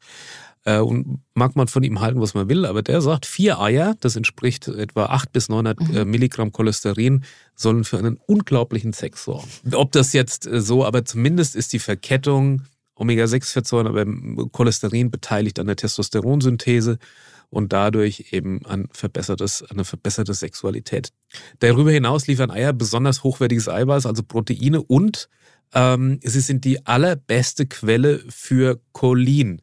äh, 0.65 0.79
und 0.79 1.21
mag 1.33 1.55
man 1.55 1.67
von 1.67 1.81
ihm 1.83 1.99
halten, 1.99 2.21
was 2.21 2.33
man 2.35 2.47
will, 2.49 2.65
aber 2.65 2.83
der 2.83 3.01
sagt, 3.01 3.25
vier 3.25 3.59
Eier, 3.59 3.95
das 4.01 4.15
entspricht 4.15 4.67
etwa 4.67 5.05
800 5.05 5.33
bis 5.33 5.49
900 5.49 5.79
Mhm. 5.79 5.95
äh, 5.95 6.05
Milligramm 6.05 6.51
Cholesterin, 6.51 7.23
sollen 7.55 7.83
für 7.83 7.97
einen 7.97 8.19
unglaublichen 8.27 8.93
Sex 8.93 9.23
sorgen. 9.23 9.47
Ob 9.73 9.91
das 9.93 10.13
jetzt 10.13 10.45
äh, 10.45 10.61
so, 10.61 10.85
aber 10.85 11.05
zumindest 11.05 11.55
ist 11.55 11.73
die 11.73 11.79
Verkettung 11.79 12.63
Omega-6-Fettsäuren, 12.95 13.87
aber 13.87 14.05
Cholesterin 14.51 15.09
beteiligt 15.09 15.59
an 15.59 15.67
der 15.67 15.75
Testosteronsynthese 15.75 16.97
und 17.49 17.71
dadurch 17.73 18.27
eben 18.31 18.65
ein 18.65 18.87
verbessertes, 18.91 19.63
eine 19.69 19.85
verbesserte 19.85 20.33
Sexualität. 20.33 21.09
Darüber 21.59 21.91
hinaus 21.91 22.27
liefern 22.27 22.51
Eier 22.51 22.73
besonders 22.73 23.23
hochwertiges 23.23 23.69
Eiweiß, 23.69 24.05
also 24.05 24.23
Proteine 24.23 24.81
und 24.81 25.29
ähm, 25.73 26.19
sie 26.23 26.39
sind 26.41 26.65
die 26.65 26.85
allerbeste 26.85 27.65
Quelle 27.65 28.23
für 28.29 28.79
Cholin. 28.93 29.61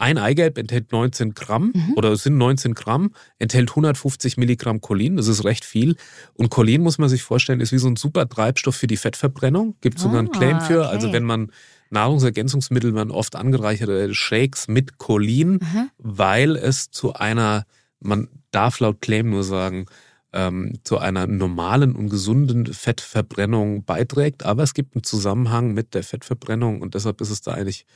Ein 0.00 0.16
Eigelb 0.16 0.58
enthält 0.58 0.92
19 0.92 1.34
Gramm 1.34 1.72
Mhm. 1.74 1.94
oder 1.96 2.12
es 2.12 2.22
sind 2.22 2.36
19 2.38 2.74
Gramm, 2.74 3.10
enthält 3.38 3.70
150 3.70 4.36
Milligramm 4.36 4.80
Cholin, 4.80 5.16
das 5.16 5.26
ist 5.26 5.44
recht 5.44 5.64
viel. 5.64 5.96
Und 6.34 6.50
Cholin 6.50 6.82
muss 6.82 6.98
man 6.98 7.08
sich 7.08 7.22
vorstellen, 7.24 7.60
ist 7.60 7.72
wie 7.72 7.78
so 7.78 7.88
ein 7.88 7.96
super 7.96 8.28
Treibstoff 8.28 8.76
für 8.76 8.86
die 8.86 8.96
Fettverbrennung. 8.96 9.74
Gibt 9.80 9.98
sogar 9.98 10.20
einen 10.20 10.28
Ah, 10.28 10.38
Claim 10.38 10.60
für. 10.60 10.80
okay. 10.82 10.88
Also 10.90 11.12
wenn 11.12 11.24
man 11.24 11.50
Nahrungsergänzungsmittel 11.90 12.94
werden 12.94 13.10
oft 13.10 13.36
angereicherte 13.36 14.14
Shakes 14.14 14.68
mit 14.68 14.98
Cholin, 14.98 15.60
Aha. 15.62 15.88
weil 15.98 16.56
es 16.56 16.90
zu 16.90 17.14
einer, 17.14 17.64
man 18.00 18.28
darf 18.50 18.80
laut 18.80 19.00
Claim 19.00 19.30
nur 19.30 19.44
sagen, 19.44 19.86
ähm, 20.32 20.78
zu 20.84 20.98
einer 20.98 21.26
normalen 21.26 21.94
und 21.94 22.10
gesunden 22.10 22.66
Fettverbrennung 22.66 23.84
beiträgt. 23.84 24.44
Aber 24.44 24.62
es 24.62 24.74
gibt 24.74 24.94
einen 24.94 25.04
Zusammenhang 25.04 25.72
mit 25.72 25.94
der 25.94 26.02
Fettverbrennung 26.02 26.82
und 26.82 26.94
deshalb 26.94 27.20
ist 27.20 27.30
es 27.30 27.40
da 27.40 27.52
eigentlich 27.52 27.86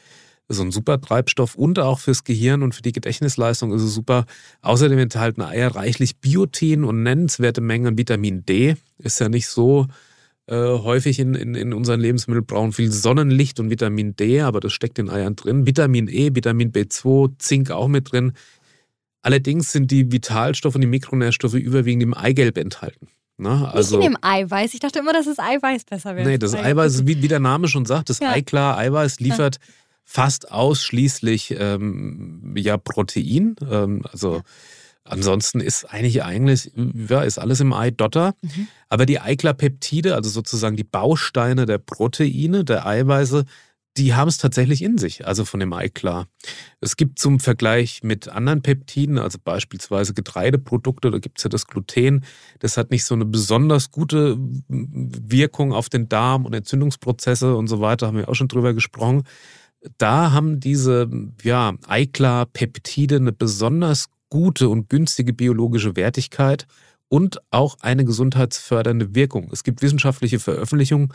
so 0.49 0.63
ein 0.63 0.73
super 0.73 1.01
Treibstoff 1.01 1.55
und 1.55 1.79
auch 1.79 1.99
fürs 1.99 2.25
Gehirn 2.25 2.63
und 2.63 2.75
für 2.75 2.83
die 2.83 2.93
Gedächtnisleistung 2.93 3.73
ist 3.73 3.83
es 3.83 3.95
super. 3.95 4.27
Außerdem 4.61 4.99
enthalten 4.99 5.43
Eier 5.43 5.75
reichlich 5.75 6.19
Biotin 6.19 6.85
und 6.85 7.03
nennenswerte 7.03 7.61
Mengen 7.61 7.97
Vitamin 7.97 8.45
D. 8.45 8.77
Ist 8.99 9.21
ja 9.21 9.29
nicht 9.29 9.49
so 9.49 9.87
äh, 10.47 10.57
häufig 10.57 11.19
in, 11.19 11.35
in, 11.35 11.55
in 11.55 11.73
unseren 11.73 12.01
Lebensmitteln 12.01 12.45
brauchen 12.45 12.73
viel 12.73 12.91
Sonnenlicht 12.91 13.61
und 13.61 13.71
Vitamin 13.71 14.17
D, 14.17 14.41
aber 14.41 14.61
das 14.61 14.73
steckt 14.73 14.99
in 14.99 15.09
Eiern 15.09 15.37
drin. 15.37 15.67
Vitamin 15.67 16.09
E, 16.09 16.35
Vitamin 16.35 16.73
B2, 16.73 17.35
Zink 17.39 17.71
auch 17.71 17.89
mit 17.89 18.13
drin. 18.13 18.33
Allerdings 19.23 19.71
sind 19.71 19.91
die 19.91 20.11
Vitalstoffe 20.11 20.75
und 20.75 20.81
die 20.81 20.87
Mikronährstoffe 20.89 21.55
überwiegend 21.55 22.03
im 22.03 22.15
Eigelb 22.15 22.59
enthalten. 22.59 23.07
Ne? 23.39 23.71
Also, 23.73 23.99
Nicht 23.99 24.07
in 24.07 24.13
dem 24.15 24.19
Eiweiß. 24.21 24.75
Ich 24.75 24.81
dachte 24.81 24.99
immer, 24.99 25.13
dass 25.13 25.27
das 25.27 25.39
Eiweiß 25.39 25.85
besser 25.85 26.17
wäre. 26.17 26.29
nee, 26.29 26.39
das 26.39 26.55
Eiweiß, 26.55 27.07
wie, 27.07 27.23
wie 27.23 27.29
der 27.29 27.41
Name 27.41 27.69
schon 27.69 27.87
sagt, 27.87 28.11
das 28.11 28.19
Ja. 28.19 28.31
Eiklar 28.31 28.77
Eiweiß 28.79 29.21
liefert 29.21 29.59
fast 30.05 30.51
ausschließlich 30.51 31.55
ähm, 31.59 32.55
ja, 32.57 32.77
Protein. 32.77 33.55
Ähm, 33.71 34.03
also 34.11 34.37
Ja. 34.37 34.43
Ansonsten 35.05 35.61
ist 35.61 35.85
eigentlich, 35.85 36.23
eigentlich, 36.23 36.73
ja, 37.09 37.23
ist 37.23 37.39
alles 37.39 37.61
im 37.61 37.73
Ei 37.73 37.91
Dotter. 37.91 38.35
Mhm. 38.43 38.69
Aber 38.89 39.07
die 39.07 39.21
Eiklar-Peptide, 39.21 40.15
also 40.15 40.31
sozusagen 40.31 40.77
die 40.77 40.85
Bausteine 40.85 41.67
der 41.67 41.79
Proteine, 41.79 42.65
der 42.65 42.87
Eiweiße, 42.87 43.45
die 43.99 44.15
haben 44.15 44.29
es 44.29 44.39
tatsächlich 44.39 44.83
in 44.83 44.97
sich, 44.97 45.27
also 45.27 45.45
von 45.45 45.61
dem 45.61 45.73
Ei 45.73 45.89
klar. 45.89 46.27
Es 46.81 46.97
gibt 46.97 47.19
zum 47.19 47.41
Vergleich 47.41 48.03
mit 48.03 48.29
anderen 48.29 48.63
Peptiden, 48.63 49.19
also 49.19 49.39
beispielsweise 49.43 50.15
Getreideprodukte, 50.15 51.11
da 51.11 51.19
gibt 51.19 51.39
es 51.39 51.45
ja 51.45 51.51
das 51.51 51.67
Gluten, 51.67 52.25
das 52.61 52.77
hat 52.77 52.91
nicht 52.91 53.05
so 53.05 53.15
eine 53.15 53.27
besonders 53.27 53.91
gute 53.91 54.39
Wirkung 54.69 55.73
auf 55.73 55.91
den 55.91 56.09
Darm 56.09 56.47
und 56.47 56.55
Entzündungsprozesse 56.55 57.55
und 57.55 57.67
so 57.67 57.81
weiter, 57.81 58.07
haben 58.07 58.17
wir 58.17 58.29
auch 58.29 58.35
schon 58.35 58.49
drüber 58.49 58.73
gesprochen. 58.73 59.25
Da 59.99 60.33
haben 60.33 60.61
diese 60.61 61.11
ja, 61.43 61.75
Eiklar-Peptide 61.87 63.17
eine 63.17 63.33
besonders 63.33 64.09
gute 64.33 64.71
und 64.71 64.89
günstige 64.89 65.35
biologische 65.35 65.95
Wertigkeit 65.95 66.67
und 67.09 67.39
auch 67.51 67.77
eine 67.83 68.07
gesundheitsfördernde 68.07 69.15
Wirkung. 69.15 69.51
Es 69.53 69.63
gibt 69.63 69.83
wissenschaftliche 69.83 70.39
Veröffentlichungen, 70.39 71.13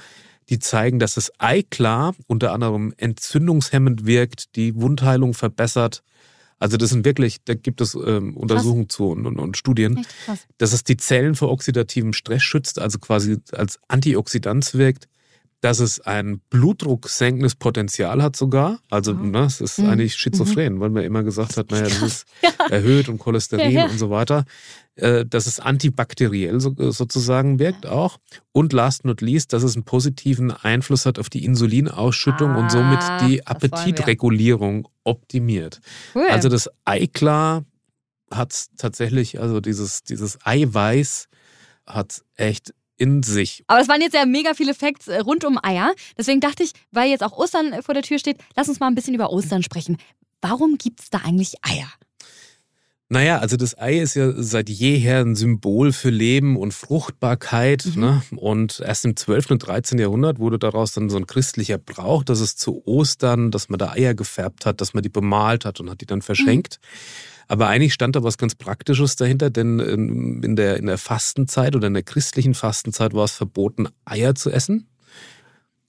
die 0.50 0.60
zeigen, 0.60 1.00
dass 1.00 1.16
das 1.16 1.32
Eiklar 1.40 2.14
unter 2.28 2.54
anderem 2.54 2.94
entzündungshemmend 2.96 4.06
wirkt, 4.06 4.56
die 4.56 4.76
Wundheilung 4.76 5.34
verbessert. 5.34 6.04
Also 6.60 6.78
das 6.78 6.92
sind 6.92 7.06
wirklich, 7.06 7.44
da 7.44 7.56
gibt 7.56 7.82
es 7.82 7.96
ähm, 7.96 8.38
Untersuchungen 8.38 8.88
zu 8.88 9.10
und, 9.10 9.26
und, 9.26 9.40
und 9.40 9.58
Studien, 9.58 10.06
dass 10.60 10.72
es 10.72 10.84
die 10.84 10.98
Zellen 10.98 11.34
vor 11.34 11.50
oxidativem 11.50 12.14
Stress 12.14 12.44
schützt, 12.44 12.78
also 12.78 13.00
quasi 13.00 13.38
als 13.52 13.80
Antioxidant 13.88 14.76
wirkt, 14.76 15.08
dass 15.62 15.80
es 15.80 16.00
ein 16.00 16.40
blutdrucksenkendes 16.50 17.56
Potenzial 17.56 18.22
hat 18.22 18.36
sogar. 18.36 18.80
Also 18.90 19.14
mhm. 19.14 19.32
ne, 19.32 19.46
es 19.46 19.60
ist 19.60 19.80
mhm. 19.80 19.90
eigentlich 19.90 20.16
schizophren, 20.16 20.76
mhm. 20.76 20.80
weil 20.80 20.90
man 20.92 21.04
immer 21.04 21.24
gesagt 21.24 21.58
hat, 21.58 21.72
naja, 21.72 21.86
das 21.86 22.02
ist 22.02 22.26
ja. 22.44 22.52
erhöht 22.70 23.10
und 23.10 23.18
Cholesterin 23.18 23.72
ja, 23.72 23.86
ja. 23.86 23.92
und 23.92 23.98
so 23.98 24.10
weiter. 24.10 24.46
Äh, 24.96 25.26
dass 25.26 25.46
es 25.46 25.60
antibakteriell 25.60 26.60
so, 26.60 26.74
sozusagen 26.92 27.60
wirkt 27.60 27.86
auch. 27.86 28.18
Und 28.52 28.74
last 28.74 29.06
not 29.06 29.22
least, 29.22 29.54
dass 29.54 29.64
es 29.64 29.76
einen 29.76 29.84
positiven 29.84 30.52
Einfluss 30.52 31.06
hat 31.06 31.20
auf 31.20 31.30
die 31.30 31.46
Insulinausschüttung 31.46 32.52
ah, 32.52 32.58
und 32.58 32.72
somit 32.72 33.00
die 33.28 33.46
Appetitregulierung 33.46 34.88
optimiert. 35.04 35.82
Cool. 36.16 36.28
Also 36.30 36.50
das 36.50 36.70
Eiklar 36.86 37.64
hat 38.32 38.66
tatsächlich, 38.78 39.40
also 39.40 39.60
dieses, 39.60 40.04
dieses 40.04 40.40
Eiweiß 40.44 41.30
hat 41.86 42.24
echt 42.36 42.74
in 42.98 43.24
sich. 43.24 43.64
Aber 43.68 43.80
das 43.80 43.88
waren 43.88 44.02
jetzt 44.02 44.14
ja 44.14 44.26
mega 44.26 44.54
viele 44.54 44.74
Facts 44.74 45.08
äh, 45.08 45.20
rund 45.20 45.46
um 45.46 45.60
Eier. 45.62 45.94
Deswegen 46.18 46.40
dachte 46.40 46.64
ich, 46.64 46.72
weil 46.92 47.10
jetzt 47.10 47.24
auch 47.24 47.38
Ostern 47.38 47.74
äh, 47.74 47.82
vor 47.82 47.94
der 47.94 48.04
Tür 48.04 48.20
steht, 48.20 48.38
lass 48.56 48.70
uns 48.70 48.80
mal 48.80 48.88
ein 48.88 48.96
bisschen 48.96 49.14
über 49.14 49.32
Ostern 49.32 49.64
sprechen. 49.64 49.98
Warum 50.42 50.78
gibt 50.78 51.02
es 51.02 51.10
da 51.10 51.20
eigentlich 51.20 51.56
Eier? 51.62 51.88
Naja, 53.10 53.40
also 53.40 53.56
das 53.56 53.78
Ei 53.78 54.00
ist 54.00 54.16
ja 54.16 54.34
seit 54.36 54.70
jeher 54.70 55.22
ein 55.22 55.36
Symbol 55.36 55.94
für 55.94 56.10
Leben 56.10 56.58
und 56.58 56.74
Fruchtbarkeit. 56.74 57.86
Mhm. 57.96 58.02
Ne? 58.02 58.22
Und 58.36 58.82
erst 58.86 59.06
im 59.06 59.16
12. 59.16 59.52
und 59.52 59.60
13. 59.60 59.98
Jahrhundert 59.98 60.40
wurde 60.40 60.60
daraus 60.60 60.92
dann 60.92 61.10
so 61.10 61.16
ein 61.16 61.26
christlicher 61.26 61.78
Brauch, 61.78 62.26
dass 62.26 62.42
es 62.42 62.58
zu 62.58 62.86
Ostern, 62.86 63.50
dass 63.50 63.70
man 63.70 63.80
da 63.80 63.92
Eier 63.92 64.14
gefärbt 64.14 64.66
hat, 64.66 64.82
dass 64.82 64.94
man 64.94 65.04
die 65.04 65.10
bemalt 65.10 65.64
hat 65.64 65.80
und 65.80 65.90
hat 65.90 66.02
die 66.02 66.06
dann 66.06 66.22
verschenkt. 66.22 66.80
Mhm. 66.82 67.37
Aber 67.48 67.68
eigentlich 67.68 67.94
stand 67.94 68.16
da 68.16 68.24
was 68.24 68.38
ganz 68.38 68.56
Praktisches 68.56 69.16
dahinter, 69.16 69.50
denn 69.50 69.80
ähm, 69.80 70.42
in 70.44 70.56
der, 70.56 70.78
in 70.78 70.86
der 70.86 70.98
Fastenzeit 70.98 71.76
oder 71.76 71.88
in 71.88 71.94
der 71.94 72.04
christlichen 72.04 72.54
Fastenzeit 72.54 73.14
war 73.14 73.24
es 73.24 73.32
verboten, 73.32 73.88
Eier 74.06 74.36
zu 74.36 74.52
essen. 74.52 74.88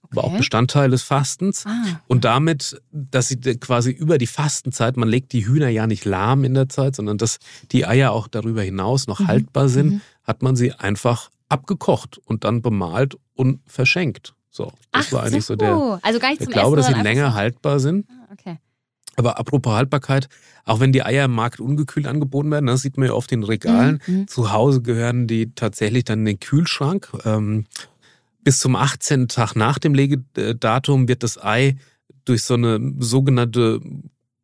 Okay. 0.03 0.15
War 0.15 0.23
auch 0.23 0.37
Bestandteil 0.37 0.89
des 0.89 1.03
Fastens. 1.03 1.65
Ah. 1.67 2.01
Und 2.07 2.25
damit, 2.25 2.81
dass 2.91 3.27
sie 3.27 3.37
quasi 3.37 3.91
über 3.91 4.17
die 4.17 4.27
Fastenzeit, 4.27 4.97
man 4.97 5.07
legt 5.07 5.33
die 5.33 5.45
Hühner 5.45 5.69
ja 5.69 5.85
nicht 5.85 6.05
lahm 6.05 6.43
in 6.43 6.55
der 6.55 6.69
Zeit, 6.69 6.95
sondern 6.95 7.17
dass 7.17 7.37
die 7.71 7.85
Eier 7.85 8.11
auch 8.11 8.27
darüber 8.27 8.63
hinaus 8.63 9.07
noch 9.07 9.19
mhm. 9.19 9.27
haltbar 9.27 9.69
sind, 9.69 9.93
mhm. 9.93 10.01
hat 10.23 10.41
man 10.41 10.55
sie 10.55 10.73
einfach 10.73 11.29
abgekocht 11.49 12.17
und 12.17 12.43
dann 12.43 12.61
bemalt 12.61 13.17
und 13.35 13.59
verschenkt. 13.67 14.33
So, 14.49 14.71
das 14.91 15.07
Ach 15.07 15.11
war 15.11 15.23
eigentlich 15.23 15.45
so, 15.45 15.53
so 15.53 15.57
der. 15.57 15.99
Also 16.01 16.19
gar 16.19 16.29
nicht 16.29 16.41
ich 16.41 16.45
zum 16.45 16.53
glaube, 16.53 16.79
Essen, 16.79 16.91
dass 16.91 16.97
sie 16.97 17.03
länger 17.03 17.33
haltbar 17.35 17.79
sind. 17.79 18.07
Ah, 18.09 18.33
okay. 18.33 18.57
Aber 19.19 19.37
apropos 19.37 19.73
Haltbarkeit, 19.73 20.29
auch 20.63 20.79
wenn 20.79 20.93
die 20.93 21.03
Eier 21.03 21.25
im 21.25 21.33
Markt 21.33 21.59
ungekühlt 21.59 22.07
angeboten 22.07 22.51
werden, 22.51 22.67
das 22.67 22.83
sieht 22.83 22.97
man 22.97 23.07
ja 23.07 23.13
oft 23.13 23.29
in 23.33 23.43
Regalen. 23.43 24.01
Mhm. 24.07 24.15
mhm. 24.15 24.27
Zu 24.29 24.53
Hause 24.53 24.81
gehören 24.81 25.27
die 25.27 25.53
tatsächlich 25.53 26.05
dann 26.05 26.19
in 26.19 26.25
den 26.25 26.39
Kühlschrank. 26.39 27.09
Ähm, 27.25 27.65
bis 28.45 28.59
zum 28.59 28.77
18. 28.77 29.27
Tag 29.27 29.57
nach 29.57 29.77
dem 29.77 29.93
Legedatum 29.93 31.09
wird 31.09 31.23
das 31.23 31.37
Ei 31.37 31.75
durch 32.23 32.43
so 32.43 32.53
eine 32.53 32.93
sogenannte 32.99 33.81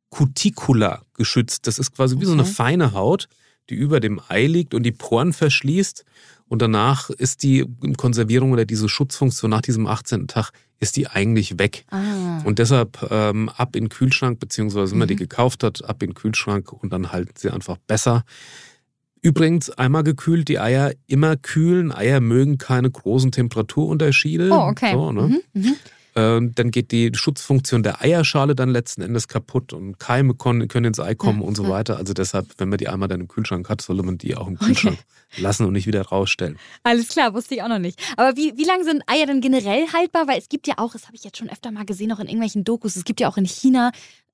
Cuticula 0.10 1.04
geschützt. 1.14 1.68
Das 1.68 1.80
ist 1.80 1.96
quasi 1.96 2.16
wie 2.16 2.26
okay. 2.26 2.26
so 2.26 2.34
eine 2.34 2.44
feine 2.44 2.92
Haut, 2.92 3.30
die 3.70 3.76
über 3.76 4.00
dem 4.00 4.20
Ei 4.28 4.46
liegt 4.48 4.74
und 4.74 4.84
die 4.84 4.92
Poren 4.92 5.34
verschließt. 5.34 6.06
Und 6.48 6.62
danach 6.62 7.10
ist 7.10 7.42
die 7.42 7.66
Konservierung 7.98 8.52
oder 8.52 8.66
diese 8.66 8.88
Schutzfunktion 8.88 9.50
nach 9.50 9.62
diesem 9.62 9.88
18. 9.88 10.28
Tag 10.28 10.52
ist 10.80 10.96
die 10.96 11.08
eigentlich 11.08 11.58
weg. 11.58 11.86
Ah. 11.90 12.42
Und 12.44 12.60
deshalb 12.60 13.08
ähm, 13.10 13.50
ab 13.50 13.76
in 13.76 13.86
den 13.86 13.90
Kühlschrank, 13.90 14.40
beziehungsweise 14.40 14.92
wenn 14.92 15.00
man 15.00 15.08
die 15.08 15.16
mhm. 15.16 15.20
gekauft 15.20 15.64
hat, 15.64 15.84
ab 15.84 16.04
in 16.04 16.10
den 16.10 16.16
Kühlschrank 16.16 16.72
und 16.72 16.94
dann 16.94 17.12
halten 17.12 17.34
sie 17.36 17.50
einfach 17.50 17.78
besser. 17.88 18.24
Übrigens, 19.22 19.72
einmal 19.72 20.04
gekühlt, 20.04 20.48
die 20.50 20.60
Eier 20.60 20.92
immer 21.08 21.36
kühlen. 21.36 21.92
Eier 21.92 22.20
mögen 22.20 22.60
keine 22.60 22.92
großen 22.92 23.32
Temperaturunterschiede. 23.32 24.52
Oh, 24.52 24.68
okay. 24.68 24.94
So, 24.94 25.12
ne? 25.12 25.22
mhm, 25.22 25.42
mhm. 25.54 25.76
Ähm, 26.18 26.56
dann 26.56 26.72
geht 26.72 26.92
die 26.92 27.12
Schutzfunktion 27.14 27.84
der 27.84 28.02
Eierschale 28.02 28.56
dann 28.56 28.70
letzten 28.70 29.02
Endes 29.02 29.28
kaputt 29.28 29.74
und 29.74 30.00
Keime 30.00 30.34
können 30.34 30.86
ins 30.86 31.00
Ei 31.00 31.14
kommen 31.14 31.42
ja, 31.42 31.48
und 31.48 31.58
so 31.58 31.68
weiter. 31.68 31.98
Also 31.98 32.14
deshalb, 32.14 32.48
wenn 32.58 32.70
man 32.70 32.78
die 32.78 32.88
einmal 32.88 33.10
dann 33.10 33.20
im 33.20 33.28
Kühlschrank 33.28 33.68
hat, 33.68 33.82
sollte 33.82 34.04
man 34.04 34.18
die 34.18 34.36
auch 34.36 34.48
im 34.48 34.58
Kühlschrank 34.58 34.98
okay. 34.98 35.42
lassen 35.42 35.66
und 35.66 35.74
nicht 35.74 35.88
wieder 35.88 36.04
rausstellen. 36.04 36.58
Alles 36.84 37.10
klar, 37.10 37.34
wusste 37.34 37.56
ich 37.56 37.64
auch 37.64 37.68
noch 37.68 37.80
nicht. 37.80 38.00
Aber 38.16 38.38
wie, 38.38 38.54
wie 38.56 38.64
lange 38.64 38.86
sind 38.86 39.04
Eier 39.08 39.26
denn 39.26 39.42
generell 39.42 39.88
haltbar? 39.92 40.26
Weil 40.28 40.40
es 40.40 40.48
gibt 40.48 40.68
ja 40.68 40.76
auch, 40.78 40.94
das 40.94 41.08
habe 41.08 41.18
ich 41.18 41.24
jetzt 41.26 41.38
schon 41.38 41.50
öfter 41.50 41.70
mal 41.72 41.86
gesehen, 41.86 42.14
auch 42.14 42.20
in 42.20 42.28
irgendwelchen 42.28 42.64
Dokus, 42.64 42.96
es 42.96 43.04
gibt 43.04 43.20
ja 43.20 43.28
auch 43.28 43.38
in 43.38 43.46
China 43.46 43.92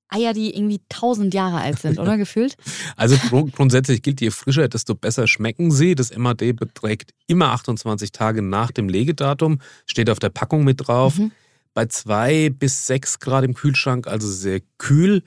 Eier, 0.08 0.34
die 0.34 0.54
irgendwie 0.54 0.80
tausend 0.88 1.34
Jahre 1.34 1.56
alt 1.56 1.80
sind, 1.80 1.98
oder 1.98 2.16
gefühlt? 2.18 2.56
Also 2.96 3.16
grundsätzlich 3.30 4.02
gilt, 4.02 4.20
je 4.20 4.30
frischer, 4.30 4.68
desto 4.68 4.94
besser 4.94 5.26
schmecken 5.26 5.72
sie. 5.72 5.94
Das 5.94 6.16
MAD 6.16 6.54
beträgt 6.54 7.12
immer 7.26 7.52
28 7.52 8.12
Tage 8.12 8.42
nach 8.42 8.70
dem 8.70 8.88
Legedatum, 8.88 9.60
steht 9.86 10.10
auf 10.10 10.18
der 10.18 10.28
Packung 10.28 10.62
mit 10.62 10.86
drauf. 10.86 11.18
Mhm 11.18 11.32
bei 11.74 11.86
zwei 11.86 12.50
bis 12.50 12.86
sechs 12.86 13.20
Grad 13.20 13.44
im 13.44 13.54
Kühlschrank, 13.54 14.06
also 14.06 14.28
sehr 14.28 14.60
kühl, 14.78 15.22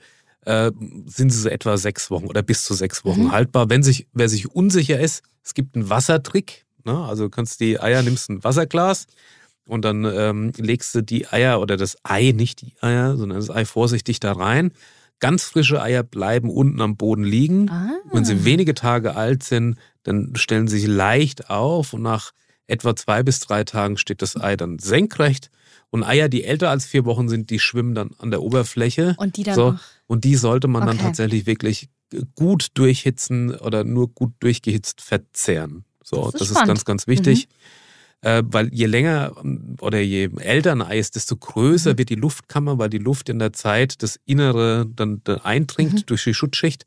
äh, 0.46 0.70
sind 1.06 1.30
sie 1.30 1.40
so 1.40 1.48
etwa 1.48 1.76
sechs 1.76 2.10
Wochen 2.10 2.26
oder 2.26 2.42
bis 2.42 2.64
zu 2.64 2.74
sechs 2.74 3.04
Wochen 3.04 3.24
mhm. 3.24 3.32
haltbar. 3.32 3.68
Wenn 3.68 3.82
sich, 3.82 4.06
wer 4.12 4.28
sich 4.28 4.54
unsicher 4.54 5.00
ist, 5.00 5.22
es 5.42 5.54
gibt 5.54 5.74
einen 5.74 5.90
Wassertrick. 5.90 6.64
Ne? 6.84 6.96
Also 6.96 7.24
du 7.24 7.30
kannst 7.30 7.60
die 7.60 7.80
Eier, 7.80 8.02
nimmst 8.02 8.30
ein 8.30 8.44
Wasserglas 8.44 9.06
und 9.66 9.84
dann 9.84 10.04
ähm, 10.04 10.52
legst 10.56 10.94
du 10.94 11.02
die 11.02 11.26
Eier 11.28 11.60
oder 11.60 11.76
das 11.76 11.96
Ei, 12.04 12.32
nicht 12.32 12.62
die 12.62 12.74
Eier, 12.80 13.16
sondern 13.16 13.38
das 13.38 13.50
Ei 13.50 13.64
vorsichtig 13.64 14.20
da 14.20 14.32
rein. 14.32 14.72
Ganz 15.18 15.44
frische 15.44 15.82
Eier 15.82 16.02
bleiben 16.02 16.50
unten 16.50 16.80
am 16.80 16.96
Boden 16.96 17.24
liegen. 17.24 17.70
Ah. 17.70 17.90
Wenn 18.12 18.24
sie 18.24 18.44
wenige 18.44 18.74
Tage 18.74 19.16
alt 19.16 19.42
sind, 19.42 19.78
dann 20.02 20.32
stellen 20.36 20.68
sie 20.68 20.78
sich 20.78 20.88
leicht 20.88 21.50
auf 21.50 21.92
und 21.92 22.02
nach 22.02 22.32
etwa 22.66 22.94
zwei 22.94 23.22
bis 23.22 23.40
drei 23.40 23.64
Tagen 23.64 23.96
steht 23.96 24.22
das 24.22 24.36
Ei 24.36 24.56
dann 24.56 24.78
senkrecht 24.78 25.50
und 25.96 26.04
Eier, 26.04 26.28
die 26.28 26.44
älter 26.44 26.70
als 26.70 26.86
vier 26.86 27.04
Wochen 27.04 27.28
sind, 27.28 27.50
die 27.50 27.58
schwimmen 27.58 27.94
dann 27.94 28.10
an 28.18 28.30
der 28.30 28.42
Oberfläche. 28.42 29.14
Und 29.18 29.36
die 29.36 29.42
dann 29.42 29.54
so, 29.54 29.76
Und 30.06 30.24
die 30.24 30.36
sollte 30.36 30.68
man 30.68 30.82
okay. 30.82 30.92
dann 30.92 31.06
tatsächlich 31.06 31.46
wirklich 31.46 31.88
gut 32.34 32.68
durchhitzen 32.74 33.54
oder 33.54 33.84
nur 33.84 34.08
gut 34.08 34.32
durchgehitzt 34.40 35.00
verzehren. 35.00 35.84
So, 36.04 36.30
das 36.30 36.34
ist, 36.34 36.40
das 36.40 36.50
ist 36.50 36.66
ganz, 36.66 36.84
ganz 36.84 37.06
wichtig. 37.06 37.48
Mhm. 38.22 38.28
Äh, 38.28 38.42
weil 38.46 38.68
je 38.72 38.86
länger 38.86 39.32
oder 39.80 40.00
je 40.00 40.30
älter 40.38 40.72
ein 40.72 40.82
Ei 40.82 40.98
ist, 40.98 41.16
desto 41.16 41.36
größer 41.36 41.94
mhm. 41.94 41.98
wird 41.98 42.10
die 42.10 42.14
Luftkammer, 42.14 42.78
weil 42.78 42.90
die 42.90 42.98
Luft 42.98 43.28
in 43.28 43.38
der 43.38 43.52
Zeit 43.52 44.02
das 44.02 44.18
Innere 44.24 44.86
dann 44.86 45.22
eindringt 45.42 45.94
mhm. 45.94 46.06
durch 46.06 46.24
die 46.24 46.34
Schutzschicht 46.34 46.86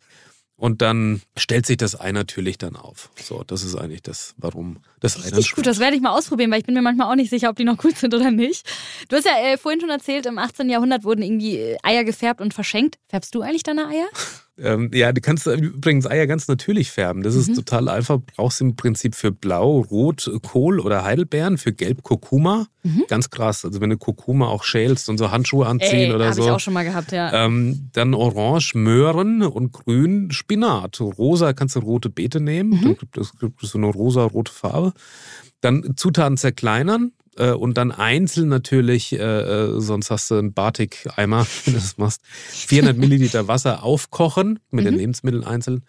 und 0.60 0.82
dann 0.82 1.22
stellt 1.38 1.66
sich 1.66 1.78
das 1.78 2.00
Ei 2.00 2.12
natürlich 2.12 2.58
dann 2.58 2.76
auf. 2.76 3.10
So, 3.16 3.44
das 3.48 3.64
ist 3.64 3.76
eigentlich 3.76 4.02
das, 4.02 4.36
warum 4.38 4.78
das 5.00 5.18
Ei 5.18 5.30
Richtig 5.30 5.56
gut, 5.56 5.66
das 5.66 5.80
werde 5.80 5.96
ich 5.96 6.02
mal 6.02 6.12
ausprobieren, 6.12 6.52
weil 6.52 6.60
ich 6.60 6.66
bin 6.66 6.76
mir 6.76 6.82
manchmal 6.82 7.10
auch 7.10 7.16
nicht 7.16 7.30
sicher, 7.30 7.50
ob 7.50 7.56
die 7.56 7.64
noch 7.64 7.78
gut 7.78 7.98
sind 7.98 8.14
oder 8.14 8.30
nicht. 8.30 8.70
Du 9.08 9.16
hast 9.16 9.26
ja 9.26 9.38
äh, 9.38 9.58
vorhin 9.58 9.80
schon 9.80 9.90
erzählt, 9.90 10.26
im 10.26 10.38
18. 10.38 10.70
Jahrhundert 10.70 11.06
wurden 11.06 11.22
irgendwie 11.22 11.58
äh, 11.58 11.78
Eier 11.82 12.04
gefärbt 12.04 12.42
und 12.42 12.54
verschenkt. 12.54 13.00
Färbst 13.08 13.34
du 13.34 13.42
eigentlich 13.42 13.64
deine 13.64 13.88
Eier? 13.88 14.08
Ähm, 14.62 14.92
ja, 14.94 15.12
du 15.12 15.22
kannst 15.22 15.48
übrigens 15.48 16.06
Eier 16.06 16.28
ganz 16.28 16.48
natürlich 16.48 16.92
färben. 16.92 17.24
Das 17.24 17.36
ist 17.36 17.50
mhm. 17.50 17.56
total 17.56 17.90
einfach. 17.90 18.20
Brauchst 18.36 18.62
im 18.62 18.76
Prinzip 18.76 19.16
für 19.16 19.32
Blau, 19.32 19.80
Rot, 19.80 20.30
Kohl 20.44 20.80
oder 20.80 21.04
Heidelbeeren, 21.04 21.58
für 21.58 21.74
Gelb 21.74 22.04
Kurkuma. 22.04 22.68
Mhm. 22.84 23.06
Ganz 23.08 23.30
krass. 23.30 23.66
Also 23.66 23.82
wenn 23.82 23.90
du 23.90 23.98
Kurkuma 23.98 24.48
auch 24.48 24.64
schälst 24.64 25.10
und 25.10 25.18
so 25.18 25.32
Handschuhe 25.32 25.66
anziehen 25.66 26.10
Ey, 26.10 26.14
oder 26.14 26.34
so. 26.34 26.42
Habe 26.42 26.50
ich 26.52 26.56
auch 26.56 26.60
schon 26.60 26.74
mal 26.74 26.84
gehabt, 26.84 27.12
ja. 27.12 27.46
Ähm, 27.46 27.90
dann 27.94 28.14
Orange, 28.14 28.76
Möhren 28.76 29.42
und 29.44 29.72
Grün, 29.72 30.32
Spinat. 30.32 31.00
Rosa 31.02 31.54
kannst 31.54 31.76
du 31.76 31.80
rote 31.80 32.10
Beete 32.10 32.40
nehmen. 32.40 32.72
Mhm. 32.72 32.82
Dann 32.82 32.98
gibt 32.98 33.18
es, 33.18 33.38
gibt 33.40 33.64
es 33.64 33.72
so 33.72 33.78
eine 33.78 33.88
rosa-rote 33.88 34.52
Farbe. 34.52 34.94
Dann 35.62 35.94
Zutaten 35.96 36.38
zerkleinern, 36.38 37.12
äh, 37.40 37.52
und 37.52 37.78
dann 37.78 37.92
einzeln 37.92 38.50
natürlich, 38.50 39.14
äh, 39.14 39.18
äh 39.18 39.80
sonst 39.80 40.12
hast 40.12 40.30
du 40.30 40.36
einen 40.36 40.54
Batik-Eimer, 40.54 41.48
wenn 41.66 41.74
du 41.74 41.80
das 41.80 41.98
machst, 41.98 42.22
400 42.26 42.98
Milliliter 42.98 43.48
Wasser 43.48 43.84
aufkochen 43.84 44.60
mit 44.70 44.86
mhm. 44.86 44.90
den 44.90 44.98
Lebensmitteln 44.98 45.44
einzeln. 45.44 45.84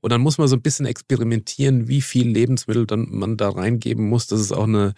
Und 0.00 0.12
dann 0.12 0.20
muss 0.20 0.38
man 0.38 0.48
so 0.48 0.56
ein 0.56 0.62
bisschen 0.62 0.86
experimentieren, 0.86 1.88
wie 1.88 2.02
viel 2.02 2.28
Lebensmittel 2.28 2.86
dann 2.86 3.08
man 3.10 3.36
da 3.36 3.48
reingeben 3.48 4.08
muss, 4.08 4.26
dass 4.26 4.40
es 4.40 4.52
auch 4.52 4.64
eine 4.64 4.94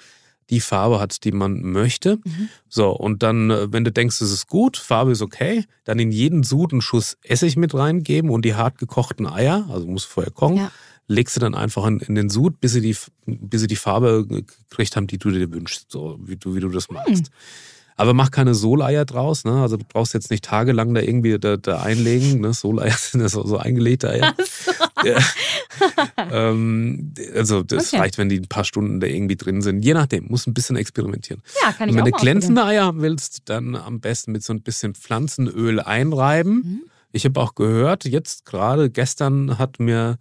die 0.50 0.60
Farbe 0.60 0.98
hat, 0.98 1.24
die 1.24 1.32
man 1.32 1.60
möchte. 1.60 2.16
Mhm. 2.24 2.48
So, 2.68 2.90
und 2.90 3.22
dann, 3.22 3.50
äh, 3.50 3.72
wenn 3.72 3.84
du 3.84 3.92
denkst, 3.92 4.20
es 4.20 4.32
ist 4.32 4.46
gut, 4.48 4.76
Farbe 4.76 5.12
ist 5.12 5.22
okay, 5.22 5.64
dann 5.84 5.98
in 5.98 6.10
jeden 6.10 6.42
Sud 6.42 6.72
einen 6.72 6.80
Schuss 6.80 7.18
Essig 7.22 7.56
mit 7.56 7.74
reingeben 7.74 8.30
und 8.30 8.44
die 8.44 8.54
hart 8.54 8.78
gekochten 8.78 9.26
Eier, 9.26 9.68
also 9.70 9.86
muss 9.86 10.04
vorher 10.04 10.32
kochen, 10.32 10.56
Ja. 10.56 10.72
Legst 11.08 11.34
du 11.36 11.40
dann 11.40 11.54
einfach 11.54 11.86
in, 11.86 11.98
in 12.00 12.14
den 12.14 12.28
Sud, 12.30 12.60
bis 12.60 12.72
sie, 12.72 12.80
die, 12.80 12.96
bis 13.26 13.62
sie 13.62 13.66
die 13.66 13.76
Farbe 13.76 14.26
gekriegt 14.26 14.94
haben, 14.94 15.06
die 15.06 15.18
du 15.18 15.30
dir 15.30 15.50
wünschst, 15.50 15.90
so 15.90 16.18
wie 16.22 16.36
du, 16.36 16.54
wie 16.54 16.60
du 16.60 16.68
das 16.68 16.90
magst. 16.90 17.30
Aber 17.96 18.14
mach 18.14 18.30
keine 18.30 18.54
Soleier 18.54 19.04
draus, 19.04 19.44
ne? 19.44 19.60
Also 19.60 19.76
du 19.76 19.84
brauchst 19.84 20.14
jetzt 20.14 20.30
nicht 20.30 20.44
tagelang 20.44 20.94
da 20.94 21.00
irgendwie 21.00 21.36
da, 21.36 21.56
da 21.56 21.80
einlegen. 21.82 22.40
Ne? 22.42 22.52
Soleier 22.52 22.92
sind 22.96 23.22
ja 23.22 23.28
so, 23.28 23.44
so 23.44 23.56
eingelegte 23.56 24.08
Eier. 24.10 24.34
Ja. 25.02 25.18
ähm, 26.30 27.12
also 27.34 27.62
das 27.62 27.88
Okay. 27.88 27.98
reicht, 28.02 28.18
wenn 28.18 28.28
die 28.28 28.38
ein 28.38 28.48
paar 28.48 28.64
Stunden 28.64 29.00
da 29.00 29.06
irgendwie 29.06 29.34
drin 29.36 29.62
sind. 29.62 29.84
Je 29.84 29.94
nachdem, 29.94 30.26
muss 30.28 30.46
ein 30.46 30.54
bisschen 30.54 30.76
experimentieren. 30.76 31.42
Ja, 31.62 31.72
kann 31.72 31.88
Und 31.88 31.96
ich 31.96 32.04
wenn 32.04 32.12
auch 32.12 32.16
du 32.18 32.22
glänzende 32.22 32.64
Eier 32.64 32.84
haben 32.84 33.00
willst, 33.02 33.42
dann 33.46 33.74
am 33.74 34.00
besten 34.00 34.32
mit 34.32 34.44
so 34.44 34.52
ein 34.52 34.62
bisschen 34.62 34.94
Pflanzenöl 34.94 35.80
einreiben. 35.80 36.54
Mhm. 36.54 36.80
Ich 37.10 37.24
habe 37.24 37.40
auch 37.40 37.54
gehört, 37.54 38.04
jetzt 38.04 38.44
gerade 38.44 38.90
gestern 38.90 39.58
hat 39.58 39.80
mir 39.80 40.18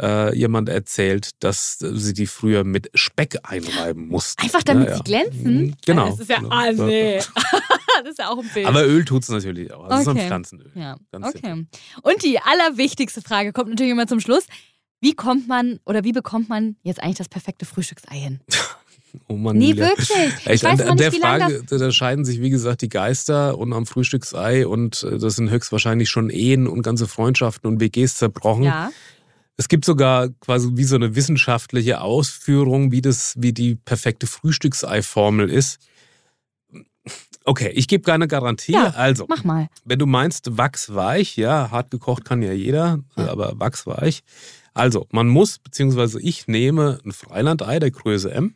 äh, 0.00 0.34
jemand 0.36 0.68
erzählt, 0.68 1.30
dass 1.40 1.78
sie 1.78 2.12
die 2.14 2.26
früher 2.26 2.64
mit 2.64 2.90
Speck 2.94 3.38
einreiben 3.42 4.08
mussten. 4.08 4.42
Einfach 4.42 4.62
damit 4.62 4.88
Ja, 4.88 4.96
sie 4.96 5.02
glänzen? 5.02 5.54
Mhm, 5.66 5.74
Genau. 5.84 6.10
Das 6.10 6.20
ist 6.20 6.30
ja, 6.30 6.38
Genau. 6.38 6.50
ah, 6.50 6.72
nee. 6.72 7.16
das 8.02 8.10
ist 8.10 8.18
ja 8.18 8.30
auch 8.30 8.38
ein 8.38 8.48
Bild. 8.54 8.66
Aber 8.66 8.86
Öl 8.86 9.04
tut 9.04 9.22
es 9.22 9.28
natürlich 9.28 9.72
auch. 9.72 9.88
Das 9.88 10.00
ist 10.02 10.08
Okay. 10.08 10.20
ein 10.20 10.26
Pflanzenöl. 10.28 10.70
ja, 10.74 10.96
Ganz 11.12 11.26
okay. 11.26 11.66
Und 12.02 12.22
die 12.22 12.38
allerwichtigste 12.40 13.20
Frage 13.22 13.52
kommt 13.52 13.68
natürlich 13.70 13.92
immer 13.92 14.06
zum 14.06 14.20
Schluss. 14.20 14.44
Wie 15.00 15.14
kommt 15.14 15.48
man 15.48 15.80
oder 15.84 16.04
wie 16.04 16.12
bekommt 16.12 16.48
man 16.48 16.76
jetzt 16.82 17.02
eigentlich 17.02 17.18
das 17.18 17.28
perfekte 17.28 17.64
Frühstücksei 17.66 18.16
hin? 18.16 18.40
Oh 19.28 19.34
Mann, 19.34 19.58
Nee, 19.58 19.70
Julia. 19.72 19.88
wirklich. 19.88 20.08
Ich 20.50 20.62
weiß 20.64 20.80
an, 20.80 20.88
an 20.88 20.96
der 20.96 21.12
Frage, 21.12 21.62
da, 21.68 21.76
da 21.76 21.92
scheiden 21.92 22.24
sich, 22.24 22.40
wie 22.40 22.48
gesagt, 22.48 22.80
die 22.80 22.88
Geister 22.88 23.58
und 23.58 23.74
am 23.74 23.84
Frühstücksei 23.84 24.66
und 24.66 25.02
äh, 25.02 25.18
das 25.18 25.36
sind 25.36 25.50
höchstwahrscheinlich 25.50 26.08
schon 26.08 26.30
Ehen 26.30 26.66
und 26.66 26.80
ganze 26.80 27.06
Freundschaften 27.06 27.68
und 27.68 27.78
WGs 27.78 28.16
zerbrochen. 28.16 28.62
Ja. 28.62 28.90
Es 29.56 29.68
gibt 29.68 29.84
sogar 29.84 30.28
quasi 30.40 30.70
wie 30.74 30.84
so 30.84 30.96
eine 30.96 31.14
wissenschaftliche 31.14 32.00
Ausführung, 32.00 32.90
wie 32.90 33.02
das, 33.02 33.34
wie 33.38 33.52
die 33.52 33.74
perfekte 33.76 34.26
Frühstücksei-Formel 34.26 35.50
ist. 35.50 35.78
Okay, 37.44 37.70
ich 37.74 37.88
gebe 37.88 38.04
keine 38.04 38.28
Garantie. 38.28 38.72
Ja, 38.72 38.90
also, 38.90 39.26
Mach 39.28 39.42
mal. 39.42 39.68
wenn 39.84 39.98
du 39.98 40.06
meinst 40.06 40.56
wachsweich, 40.56 41.36
ja, 41.36 41.70
hart 41.72 41.90
gekocht 41.90 42.24
kann 42.24 42.40
ja 42.42 42.52
jeder, 42.52 43.00
Ja. 43.16 43.28
aber 43.30 43.58
wachsweich. 43.58 44.22
Also, 44.74 45.06
man 45.10 45.28
muss, 45.28 45.58
beziehungsweise 45.58 46.20
ich 46.20 46.46
nehme 46.46 47.00
ein 47.04 47.12
Freilandei 47.12 47.78
der 47.80 47.90
Größe 47.90 48.30
M. 48.30 48.54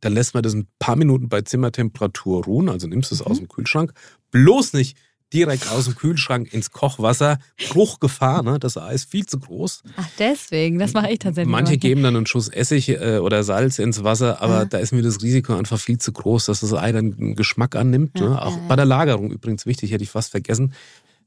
Dann 0.00 0.14
lässt 0.14 0.32
man 0.34 0.42
das 0.42 0.54
ein 0.54 0.66
paar 0.78 0.96
Minuten 0.96 1.28
bei 1.28 1.42
Zimmertemperatur 1.42 2.44
ruhen, 2.44 2.68
also 2.70 2.86
nimmst 2.86 3.12
es 3.12 3.20
aus 3.20 3.36
Mhm. 3.38 3.44
dem 3.44 3.48
Kühlschrank. 3.48 3.92
Bloß 4.30 4.72
nicht 4.72 4.96
direkt 5.32 5.70
aus 5.70 5.84
dem 5.84 5.94
Kühlschrank 5.94 6.52
ins 6.52 6.70
Kochwasser. 6.72 7.38
Bruchgefahr, 7.70 8.42
ne? 8.42 8.58
Das 8.58 8.76
Ei 8.76 8.94
ist 8.94 9.10
viel 9.10 9.26
zu 9.26 9.38
groß. 9.38 9.82
Ach, 9.96 10.08
deswegen. 10.18 10.78
Das 10.78 10.92
mache 10.92 11.10
ich 11.10 11.18
tatsächlich. 11.20 11.50
Manche 11.50 11.74
immer. 11.74 11.80
geben 11.80 12.02
dann 12.02 12.16
einen 12.16 12.26
Schuss 12.26 12.48
Essig 12.48 12.88
äh, 12.88 13.18
oder 13.18 13.42
Salz 13.44 13.78
ins 13.78 14.02
Wasser, 14.04 14.42
aber 14.42 14.60
Ja. 14.60 14.64
da 14.64 14.78
ist 14.78 14.92
mir 14.92 15.02
das 15.02 15.22
Risiko 15.22 15.54
einfach 15.54 15.78
viel 15.78 15.98
zu 15.98 16.12
groß, 16.12 16.46
dass 16.46 16.60
das 16.60 16.72
Ei 16.74 16.92
dann 16.92 17.14
einen 17.18 17.34
Geschmack 17.36 17.76
annimmt. 17.76 18.18
Ja, 18.18 18.28
ne? 18.28 18.42
Auch 18.42 18.56
ja. 18.56 18.62
bei 18.68 18.76
der 18.76 18.84
Lagerung 18.86 19.30
übrigens 19.30 19.66
wichtig, 19.66 19.92
hätte 19.92 20.04
ich 20.04 20.10
fast 20.10 20.30
vergessen. 20.32 20.72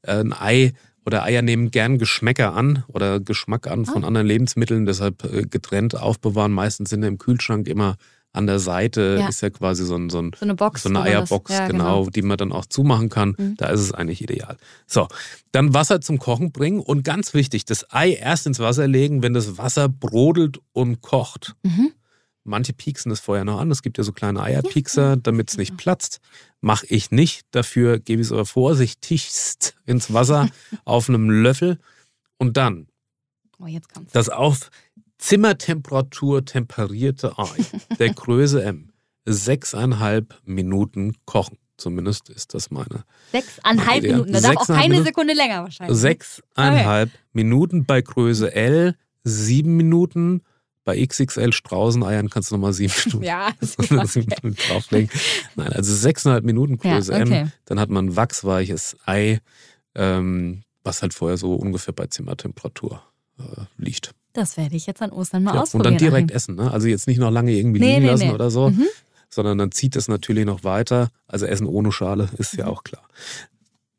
Äh, 0.02 0.18
ein 0.20 0.34
Ei 0.34 0.74
oder 1.06 1.24
Eier 1.24 1.42
nehmen 1.42 1.70
gern 1.72 1.98
Geschmäcker 1.98 2.54
an 2.54 2.84
oder 2.88 3.20
Geschmack 3.20 3.68
an 3.68 3.86
von 3.86 4.04
Ah. 4.04 4.08
anderen 4.08 4.28
Lebensmitteln, 4.28 4.86
deshalb 4.86 5.24
äh, 5.26 5.44
getrennt 5.44 5.96
aufbewahren. 5.98 6.52
Meistens 6.52 6.90
sind 6.90 7.04
im 7.04 7.18
Kühlschrank 7.18 7.68
immer 7.68 7.98
an 8.34 8.48
der 8.48 8.60
Seite 8.60 9.18
Ja. 9.20 9.28
ist 9.30 9.42
ja 9.42 9.50
quasi 9.52 9.86
so 9.86 9.96
ein, 9.96 10.10
so 10.10 10.20
ein 10.20 10.32
So 10.38 10.44
eine 10.44 10.56
Box. 10.56 10.84
so 10.84 10.90
eine 10.90 11.00
das- 11.00 11.08
Eierbox, 11.08 11.52
ja, 11.52 11.68
genau, 11.68 12.08
die 12.10 12.24
man 12.24 12.38
dann 12.38 12.52
auch 12.52 12.66
zumachen 12.66 13.10
kann. 13.10 13.36
Mhm. 13.38 13.56
Da 13.58 13.68
ist 13.70 13.80
es 13.80 13.92
eigentlich 13.94 14.22
ideal. 14.22 14.58
So, 14.88 15.08
dann 15.52 15.74
Wasser 15.74 16.02
zum 16.02 16.18
Kochen 16.20 16.52
bringen 16.52 16.80
und 16.80 17.04
ganz 17.04 17.34
wichtig, 17.34 17.66
das 17.66 17.86
Ei 17.94 18.14
erst 18.14 18.48
ins 18.48 18.60
Wasser 18.60 18.88
legen, 18.88 19.22
wenn 19.24 19.34
das 19.34 19.58
Wasser 19.58 19.88
brodelt 19.88 20.60
und 20.74 21.02
kocht. 21.02 21.56
Mhm. 21.64 21.92
Manche 22.46 22.74
pieksen 22.74 23.10
das 23.10 23.22
vorher 23.22 23.46
noch 23.46 23.60
an. 23.62 23.72
Es 23.72 23.82
gibt 23.84 23.98
ja 23.98 24.04
so 24.04 24.12
kleine 24.12 24.42
Eierpiekser, 24.44 25.16
damit 25.16 25.50
es 25.52 25.58
nicht 25.58 25.78
platzt. 25.78 26.20
Mache 26.60 26.86
ich 26.90 27.10
nicht. 27.12 27.46
Dafür 27.52 28.00
gebe 28.00 28.22
ich 28.22 28.28
es 28.28 28.32
aber 28.34 28.46
vorsichtigst 28.46 29.76
ins 29.86 30.12
Wasser 30.14 30.50
auf 30.86 31.08
einem 31.08 31.30
Löffel. 31.30 31.78
Und 32.38 32.58
dann 32.58 32.88
Oh, 33.60 33.68
jetzt 33.68 33.94
kommt's. 33.94 34.12
das 34.12 34.28
auf 34.30 34.72
Zimmertemperatur 35.24 36.44
temperierte 36.44 37.38
Ei 37.38 37.66
der 37.98 38.14
Größe 38.14 38.62
M 38.62 38.92
sechseinhalb 39.24 40.38
Minuten 40.44 41.14
kochen. 41.24 41.58
Zumindest 41.78 42.30
ist 42.30 42.54
das 42.54 42.72
meine. 42.72 43.06
Sechseinhalb 43.32 44.04
Ja, 44.04 44.12
Minuten. 44.12 44.34
Da 44.34 44.42
darf 44.42 44.58
auch 44.58 44.68
keine 44.68 44.90
Minuten. 44.90 45.06
Sekunde 45.06 45.34
länger 45.34 45.64
wahrscheinlich. 45.64 45.98
Sechseinhalb 45.98 47.10
Minuten 47.32 47.86
bei 47.86 48.02
Größe 48.02 48.54
L, 48.54 48.98
sieben 49.24 49.78
Minuten. 49.78 50.42
Bei 50.84 51.02
XXL 51.02 51.54
Straußeneiern 51.54 52.30
kannst 52.30 52.52
du 52.52 52.56
nochmal 52.56 52.74
sieben 52.74 52.94
Minuten, 53.06 53.24
Ja, 53.24 53.54
sieben 53.62 54.28
Minuten 54.42 54.56
drauflegen. 54.68 55.10
Nein, 55.56 55.72
also 55.72 55.96
sechseinhalb 55.96 56.44
Minuten 56.44 56.78
Ja, 56.84 56.96
Größe 56.96 57.14
okay. 57.14 57.40
M. 57.44 57.52
Dann 57.64 57.80
hat 57.80 57.90
man 57.90 58.08
ein 58.08 58.16
wachsweiches 58.18 58.98
Ei, 59.06 59.40
ähm, 59.96 60.64
was 60.84 61.02
halt 61.02 61.14
vorher 61.14 61.38
so 61.38 61.56
ungefähr 61.56 61.94
bei 61.94 62.08
Zimmertemperatur 62.08 63.02
äh, 63.40 63.62
liegt. 63.78 64.14
Das 64.34 64.58
werde 64.58 64.76
ich 64.76 64.86
jetzt 64.88 65.02
an 65.02 65.12
Ostern 65.12 65.44
mal 65.44 65.52
Ja, 65.52 65.58
und 65.58 65.64
ausprobieren. 65.64 65.94
dann 65.94 65.98
direkt 66.00 66.32
Achim. 66.32 66.36
essen. 66.36 66.56
Ne? 66.56 66.72
Also 66.72 66.88
jetzt 66.88 67.08
nicht 67.08 67.20
noch 67.20 67.32
lange 67.32 67.52
irgendwie 67.52 67.80
Nee, 67.80 67.94
liegen 67.96 68.02
nee, 68.06 68.10
lassen 68.12 68.28
nee. 68.28 68.34
oder 68.34 68.50
so, 68.52 68.70
Mhm. 68.72 68.88
sondern 69.30 69.58
dann 69.60 69.72
zieht 69.72 69.96
es 69.96 70.08
natürlich 70.08 70.46
noch 70.46 70.64
weiter. 70.64 71.10
Also 71.28 71.46
Essen 71.46 71.68
ohne 71.68 71.92
Schale 71.92 72.30
ist 72.38 72.54
ja 72.54 72.66
Mhm. 72.66 72.72
auch 72.72 72.84
klar. 72.84 73.04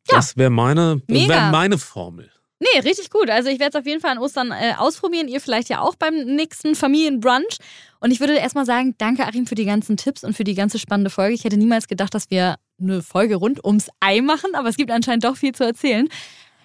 Das 0.07 0.37
wäre 0.37 0.51
meine, 0.51 1.01
wär 1.09 1.51
meine 1.51 1.79
Formel. 1.79 2.31
Nee, 2.61 2.81
richtig 2.81 3.11
gut. 3.11 3.31
Also 3.31 3.49
ich 3.51 3.59
werde 3.59 3.77
es 3.77 3.81
auf 3.81 3.87
jeden 3.87 4.01
Fall 4.01 4.13
an 4.13 4.19
Ostern 4.19 4.51
äh, 4.53 4.75
ausprobieren. 4.79 5.29
Ihr 5.29 5.41
vielleicht 5.41 5.69
ja 5.69 5.81
auch 5.81 5.97
beim 5.97 6.15
nächsten 6.15 6.75
Familienbrunch. 6.75 7.59
Und 8.01 8.11
ich 8.11 8.21
würde 8.21 8.35
erstmal 8.37 8.65
sagen, 8.65 8.95
danke 8.99 9.27
Achim 9.27 9.47
für 9.47 9.55
die 9.55 9.65
ganzen 9.65 9.97
Tipps 9.97 10.25
und 10.25 10.35
für 10.37 10.45
die 10.45 10.55
ganze 10.55 10.79
spannende 10.79 11.11
Folge. 11.11 11.35
Ich 11.35 11.45
hätte 11.45 11.57
niemals 11.57 11.89
gedacht, 11.89 12.15
dass 12.15 12.31
wir 12.31 12.57
eine 12.81 13.03
Folge 13.03 13.37
rund 13.37 13.65
ums 13.65 13.89
Ei 14.01 14.21
machen, 14.21 14.55
aber 14.55 14.69
es 14.69 14.77
gibt 14.77 14.91
anscheinend 14.91 15.25
doch 15.25 15.37
viel 15.37 15.53
zu 15.53 15.65
erzählen. 15.65 16.09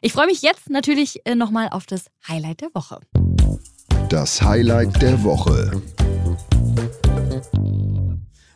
Ich 0.01 0.13
freue 0.13 0.27
mich 0.27 0.41
jetzt 0.41 0.69
natürlich 0.69 1.21
äh, 1.25 1.36
nochmal 1.36 1.69
auf 1.71 1.86
das 1.86 2.05
Highlight 2.27 2.62
der 2.62 2.69
Woche. 2.73 2.99
Das 4.10 4.41
Highlight 4.41 5.02
der 5.02 5.24
Woche. 5.24 5.72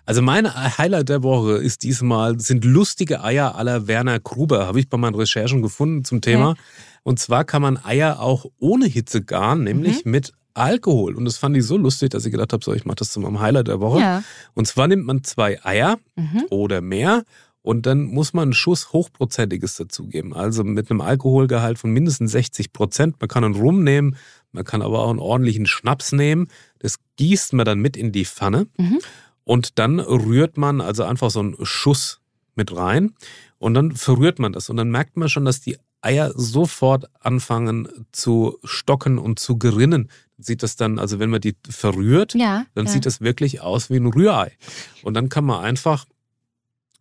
Also 0.06 0.22
mein 0.22 0.54
Highlight 0.78 1.10
der 1.10 1.24
Woche 1.24 1.54
ist 1.58 1.84
diesmal, 1.84 2.40
sind 2.40 2.66
lustige 2.66 3.24
Eier 3.24 3.56
aller 3.56 3.88
Werner 3.88 4.20
Gruber, 4.20 4.68
habe 4.68 4.80
ich 4.80 4.90
bei 4.90 4.98
meinen 4.98 5.16
Recherchen 5.16 5.62
gefunden 5.62 6.04
zum 6.04 6.22
Thema. 6.22 6.52
Okay. 6.52 6.60
Und 7.04 7.20
zwar 7.20 7.46
kann 7.46 7.62
man 7.62 7.78
Eier 7.84 8.20
auch 8.20 8.46
ohne 8.60 8.86
Hitze 8.86 9.24
garen, 9.24 9.64
nämlich 9.64 10.06
mit 10.06 10.34
Alkohol. 10.54 11.16
Und 11.16 11.26
das 11.26 11.38
fand 11.38 11.56
ich 11.58 11.66
so 11.66 11.78
lustig, 11.78 12.12
dass 12.12 12.26
ich 12.26 12.32
gedacht 12.32 12.54
habe, 12.54 12.64
so, 12.64 12.74
ich 12.74 12.86
mache 12.86 12.98
das 12.98 13.12
zu 13.12 13.20
meinem 13.20 13.40
Highlight 13.40 13.68
der 13.68 13.80
Woche. 13.80 14.00
Ja. 14.00 14.24
Und 14.54 14.68
zwar 14.68 14.88
nimmt 14.88 15.06
man 15.06 15.24
zwei 15.24 15.64
Eier 15.66 15.98
Mhm. 16.16 16.46
oder 16.50 16.82
mehr 16.82 17.24
und 17.64 17.86
dann 17.88 18.04
muss 18.04 18.34
man 18.34 18.44
einen 18.44 18.54
Schuss 18.54 18.94
Hochprozentiges 18.94 19.76
dazugeben. 19.78 20.34
Also 20.36 20.64
mit 20.64 20.92
einem 20.92 21.02
Alkoholgehalt 21.02 21.80
von 21.80 21.90
mindestens 21.92 22.32
60 22.34 22.72
Prozent. 22.74 23.16
Man 23.20 23.28
kann 23.30 23.44
einen 23.44 23.56
Rum 23.56 23.84
nehmen, 23.84 24.16
man 24.52 24.64
kann 24.66 24.82
aber 24.84 25.00
auch 25.00 25.10
einen 25.10 25.20
ordentlichen 25.20 25.66
Schnaps 25.66 26.12
nehmen. 26.12 26.48
Das 26.80 26.98
gießt 27.18 27.54
man 27.54 27.66
dann 27.66 27.80
mit 27.80 27.98
in 27.98 28.12
die 28.12 28.26
Pfanne 28.26 28.68
Mhm. 28.78 29.00
und 29.44 29.80
dann 29.80 30.00
rührt 30.00 30.58
man 30.58 30.80
also 30.82 31.04
einfach 31.04 31.32
so 31.32 31.40
einen 31.40 31.56
Schuss 31.66 32.20
mit 32.56 32.76
rein 32.76 33.14
und 33.58 33.74
dann 33.74 33.94
verrührt 33.94 34.38
man 34.40 34.54
das 34.54 34.70
und 34.70 34.78
dann 34.78 34.92
merkt 34.92 35.18
man 35.18 35.28
schon, 35.30 35.46
dass 35.46 35.60
die 35.62 35.78
Eier 36.02 36.34
sofort 36.36 37.06
anfangen 37.22 37.88
zu 38.12 38.60
stocken 38.66 39.18
und 39.18 39.40
zu 39.40 39.58
gerinnen. 39.58 40.10
Sieht 40.38 40.62
das 40.62 40.76
dann, 40.76 41.00
also 41.00 41.18
wenn 41.20 41.30
man 41.30 41.40
die 41.40 41.56
verrührt, 41.70 42.34
Ja. 42.34 42.66
dann 42.76 42.88
ja. 42.88 42.92
sieht 42.92 43.06
das 43.06 43.22
wirklich 43.22 43.62
aus 43.62 43.90
wie 43.90 43.96
ein 43.96 44.08
Rührei. 44.08 44.52
Und 45.02 45.14
dann 45.14 45.30
kann 45.30 45.46
man 45.46 45.64
einfach 45.64 46.06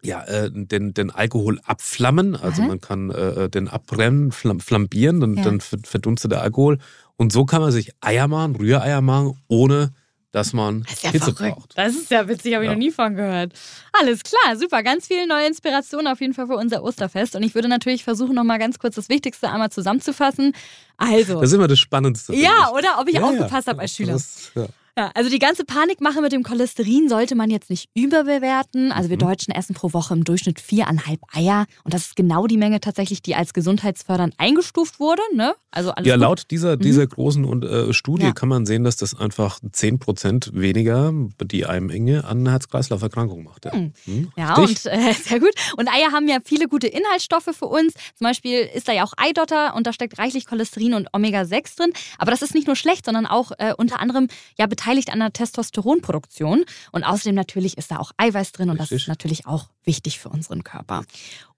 ja, 0.04 0.22
äh, 0.24 0.50
den, 0.52 0.94
den 0.94 1.10
Alkohol 1.10 1.60
abflammen, 1.64 2.34
also 2.36 2.62
Aha. 2.62 2.68
man 2.68 2.80
kann 2.80 3.10
äh, 3.10 3.48
den 3.48 3.68
abbrennen, 3.68 4.32
flam 4.32 4.60
flambieren, 4.60 5.20
dann, 5.20 5.34
Ja. 5.36 5.44
dann 5.44 5.60
ver- 5.60 5.78
verdunstet 5.84 6.32
der 6.32 6.42
Alkohol. 6.42 6.78
Und 7.16 7.32
so 7.32 7.44
kann 7.44 7.60
man 7.62 7.70
sich 7.72 7.92
Eier 8.00 8.26
machen, 8.26 8.56
Rühreier 8.56 9.00
machen, 9.00 9.38
ohne 9.48 9.92
dass 10.32 10.54
man 10.54 10.82
Das 10.84 10.94
ist 10.94 11.02
ja 11.04 11.10
Hitze 11.10 11.34
verrückt. 11.34 11.56
braucht. 11.56 11.78
Das 11.78 11.94
ist 11.94 12.10
ja 12.10 12.26
witzig, 12.26 12.54
habe 12.54 12.64
ich 12.64 12.68
Ja. 12.68 12.74
noch 12.74 12.78
nie 12.78 12.90
von 12.90 13.14
gehört. 13.14 13.52
Alles 13.92 14.22
klar, 14.22 14.56
super. 14.56 14.82
Ganz 14.82 15.06
viele 15.06 15.26
neue 15.28 15.46
Inspirationen 15.46 16.06
auf 16.10 16.20
jeden 16.22 16.32
Fall 16.32 16.46
für 16.46 16.56
unser 16.56 16.82
Osterfest. 16.82 17.36
Und 17.36 17.42
ich 17.42 17.54
würde 17.54 17.68
natürlich 17.68 18.02
versuchen, 18.02 18.34
nochmal 18.34 18.58
ganz 18.58 18.78
kurz 18.78 18.94
das 18.94 19.10
Wichtigste 19.10 19.50
einmal 19.50 19.70
zusammenzufassen. 19.70 20.54
Also, 20.96 21.40
Das 21.40 21.50
ist 21.50 21.54
immer 21.54 21.68
das 21.68 21.78
Spannendste. 21.78 22.34
ja, 22.34 22.70
oder? 22.74 22.98
Ob 22.98 23.08
ich 23.08 23.14
Ja, 23.14 23.20
ja. 23.20 23.26
aufgepasst 23.26 23.68
habe 23.68 23.82
als 23.82 23.92
Schüler. 23.94 24.14
Das, 24.14 24.50
ja. 24.98 25.10
Also 25.14 25.30
die 25.30 25.38
ganze 25.38 25.64
Panikmache 25.64 26.20
mit 26.20 26.32
dem 26.32 26.42
Cholesterin 26.42 27.08
sollte 27.08 27.34
man 27.34 27.50
jetzt 27.50 27.70
nicht 27.70 27.88
überbewerten. 27.94 28.92
Also 28.92 29.08
wir 29.10 29.16
Mhm. 29.16 29.20
Deutschen 29.20 29.54
essen 29.54 29.74
pro 29.74 29.92
Woche 29.92 30.14
im 30.14 30.24
Durchschnitt 30.24 30.60
viereinhalb 30.60 31.20
Eier. 31.32 31.66
Und 31.84 31.94
das 31.94 32.02
ist 32.06 32.16
genau 32.16 32.46
die 32.46 32.56
Menge 32.56 32.80
tatsächlich, 32.80 33.22
die 33.22 33.34
als 33.34 33.52
gesundheitsfördernd 33.52 34.34
eingestuft 34.38 35.00
wurde. 35.00 35.22
Ne? 35.34 35.54
Also 35.70 35.92
Ja, 36.02 36.14
gut. 36.14 36.20
laut 36.22 36.42
dieser, 36.50 36.76
dieser 36.76 37.06
großen 37.06 37.44
und, 37.44 37.64
äh, 37.64 37.92
Studie 37.92 38.26
Ja. 38.26 38.32
kann 38.32 38.48
man 38.48 38.66
sehen, 38.66 38.84
dass 38.84 38.96
das 38.96 39.18
einfach 39.18 39.60
10% 39.72 40.50
weniger 40.54 41.12
die 41.42 41.66
Eimmenge 41.66 42.24
an 42.24 42.48
Herz-Kreislauf-Erkrankungen 42.48 43.44
macht. 43.44 43.64
Ja, 43.64 43.72
Hm. 43.72 43.92
Hm, 44.04 44.32
Ja, 44.36 44.56
und 44.56 44.86
äh, 44.86 45.12
sehr 45.24 45.40
gut. 45.40 45.52
Und 45.76 45.88
Eier 45.88 46.12
haben 46.12 46.28
ja 46.28 46.38
viele 46.44 46.68
gute 46.68 46.86
Inhaltsstoffe 46.88 47.48
für 47.52 47.66
uns. 47.66 47.94
Zum 48.16 48.26
Beispiel 48.26 48.68
ist 48.74 48.88
da 48.88 48.92
ja 48.92 49.04
auch 49.04 49.12
Eidotter 49.16 49.74
und 49.74 49.86
da 49.86 49.92
steckt 49.92 50.18
reichlich 50.18 50.46
Cholesterin 50.46 50.94
und 50.94 51.08
Omega-6 51.12 51.76
drin. 51.76 51.92
Aber 52.18 52.30
das 52.30 52.42
ist 52.42 52.54
nicht 52.54 52.66
nur 52.66 52.76
schlecht, 52.76 53.04
sondern 53.06 53.26
auch 53.26 53.52
äh, 53.58 53.72
unter 53.76 54.00
anderem 54.00 54.28
ja 54.58 54.66
beteiligt 54.82 55.10
an 55.10 55.20
der 55.20 55.32
Testosteronproduktion. 55.32 56.64
Und 56.90 57.04
außerdem 57.04 57.34
natürlich 57.34 57.78
ist 57.78 57.90
da 57.90 57.98
auch 57.98 58.12
Eiweiß 58.16 58.52
drin 58.52 58.70
und 58.70 58.78
das 58.78 58.90
Richtig. 58.90 59.02
ist 59.04 59.08
natürlich 59.08 59.46
auch 59.46 59.66
wichtig 59.84 60.18
für 60.18 60.28
unseren 60.28 60.64
Körper. 60.64 61.04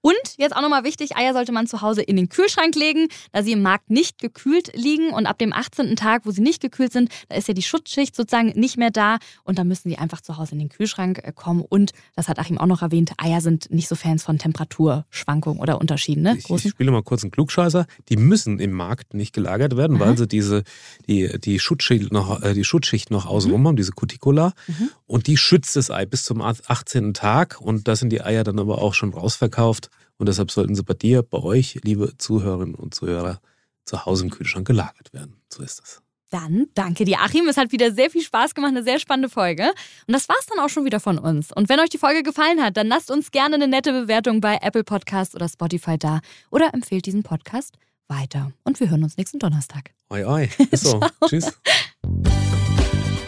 Und 0.04 0.36
jetzt 0.36 0.54
auch 0.54 0.60
nochmal 0.60 0.84
wichtig, 0.84 1.16
Eier 1.16 1.32
sollte 1.32 1.50
man 1.50 1.66
zu 1.66 1.80
Hause 1.80 2.02
in 2.02 2.16
den 2.16 2.28
Kühlschrank 2.28 2.74
legen, 2.74 3.08
da 3.32 3.42
sie 3.42 3.52
im 3.52 3.62
Markt 3.62 3.88
nicht 3.88 4.18
gekühlt 4.18 4.70
liegen. 4.74 5.14
Und 5.14 5.24
ab 5.24 5.38
dem 5.38 5.54
18. 5.54 5.96
Tag, 5.96 6.26
wo 6.26 6.30
sie 6.30 6.42
nicht 6.42 6.60
gekühlt 6.60 6.92
sind, 6.92 7.08
da 7.30 7.36
ist 7.36 7.48
ja 7.48 7.54
die 7.54 7.62
Schutzschicht 7.62 8.14
sozusagen 8.14 8.48
nicht 8.48 8.76
mehr 8.76 8.90
da. 8.90 9.16
Und 9.44 9.58
da 9.58 9.64
müssen 9.64 9.88
sie 9.88 9.96
einfach 9.96 10.20
zu 10.20 10.36
Hause 10.36 10.52
in 10.52 10.58
den 10.58 10.68
Kühlschrank 10.68 11.22
äh, 11.24 11.32
kommen. 11.34 11.64
Und, 11.66 11.92
das 12.16 12.28
hat 12.28 12.38
Achim 12.38 12.58
auch 12.58 12.66
noch 12.66 12.82
erwähnt, 12.82 13.12
Eier 13.16 13.40
sind 13.40 13.70
nicht 13.70 13.88
so 13.88 13.94
Fans 13.94 14.22
von 14.22 14.36
Temperaturschwankungen 14.36 15.58
oder 15.58 15.80
Unterschieden. 15.80 16.22
Ne? 16.22 16.36
Ich, 16.36 16.50
ich 16.50 16.70
spiele 16.70 16.90
mal 16.90 17.02
kurz 17.02 17.24
einen 17.24 17.30
Klugscheißer. 17.30 17.86
Die 18.10 18.18
müssen 18.18 18.58
im 18.58 18.72
Markt 18.72 19.14
nicht 19.14 19.32
gelagert 19.32 19.74
werden, 19.74 19.96
Aha. 19.96 20.04
weil 20.04 20.18
sie 20.18 20.28
diese, 20.28 20.64
die, 21.08 21.40
die, 21.40 21.58
Schutzschicht 21.58 22.12
noch, 22.12 22.42
äh, 22.42 22.52
die 22.52 22.64
Schutzschicht 22.64 23.10
noch 23.10 23.24
außenrum 23.24 23.66
haben, 23.66 23.76
diese 23.76 23.92
Cuticula. 23.92 24.52
Mhm. 24.66 24.90
Und 25.14 25.28
die 25.28 25.36
schützt 25.36 25.76
das 25.76 25.92
Ei 25.92 26.06
bis 26.06 26.24
zum 26.24 26.42
18. 26.42 27.14
Tag. 27.14 27.60
Und 27.60 27.86
da 27.86 27.94
sind 27.94 28.10
die 28.10 28.20
Eier 28.20 28.42
dann 28.42 28.58
aber 28.58 28.82
auch 28.82 28.94
schon 28.94 29.14
rausverkauft. 29.14 29.88
Und 30.16 30.28
deshalb 30.28 30.50
sollten 30.50 30.74
sie 30.74 30.82
bei 30.82 30.94
dir, 30.94 31.22
bei 31.22 31.38
euch, 31.38 31.78
liebe 31.84 32.18
Zuhörerinnen 32.18 32.74
und 32.74 32.96
Zuhörer, 32.96 33.40
zu 33.84 34.06
Hause 34.06 34.24
im 34.24 34.30
Kühlschrank 34.30 34.66
gelagert 34.66 35.12
werden. 35.12 35.36
So 35.48 35.62
ist 35.62 35.80
das. 35.80 36.02
Dann 36.30 36.66
danke 36.74 37.04
dir, 37.04 37.20
Achim. 37.20 37.46
Es 37.46 37.56
hat 37.56 37.70
wieder 37.70 37.92
sehr 37.92 38.10
viel 38.10 38.22
Spaß 38.22 38.56
gemacht, 38.56 38.70
eine 38.70 38.82
sehr 38.82 38.98
spannende 38.98 39.28
Folge. 39.28 39.68
Und 40.08 40.14
das 40.14 40.28
war's 40.28 40.46
dann 40.46 40.58
auch 40.58 40.68
schon 40.68 40.84
wieder 40.84 40.98
von 40.98 41.16
uns. 41.18 41.52
Und 41.52 41.68
wenn 41.68 41.78
euch 41.78 41.90
die 41.90 41.98
Folge 41.98 42.24
gefallen 42.24 42.60
hat, 42.60 42.76
dann 42.76 42.88
lasst 42.88 43.08
uns 43.12 43.30
gerne 43.30 43.54
eine 43.54 43.68
nette 43.68 43.92
Bewertung 43.92 44.40
bei 44.40 44.58
Apple 44.62 44.82
Podcast 44.82 45.36
oder 45.36 45.48
Spotify 45.48 45.96
da 45.96 46.22
oder 46.50 46.74
empfehlt 46.74 47.06
diesen 47.06 47.22
Podcast 47.22 47.76
weiter. 48.08 48.50
Und 48.64 48.80
wir 48.80 48.90
hören 48.90 49.04
uns 49.04 49.16
nächsten 49.16 49.38
Donnerstag. 49.38 49.92
Oi, 50.10 50.24
oi. 50.24 50.50
Ist 50.72 50.86
so. 50.86 50.98
Tschüss. 51.28 51.52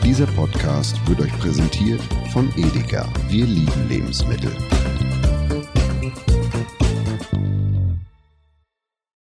Dieser 0.06 0.26
Podcast 0.28 1.04
wird 1.08 1.20
euch 1.20 1.36
präsentiert 1.40 2.00
von 2.32 2.48
Edeka. 2.56 3.08
Wir 3.28 3.44
lieben 3.44 3.88
Lebensmittel. 3.88 4.52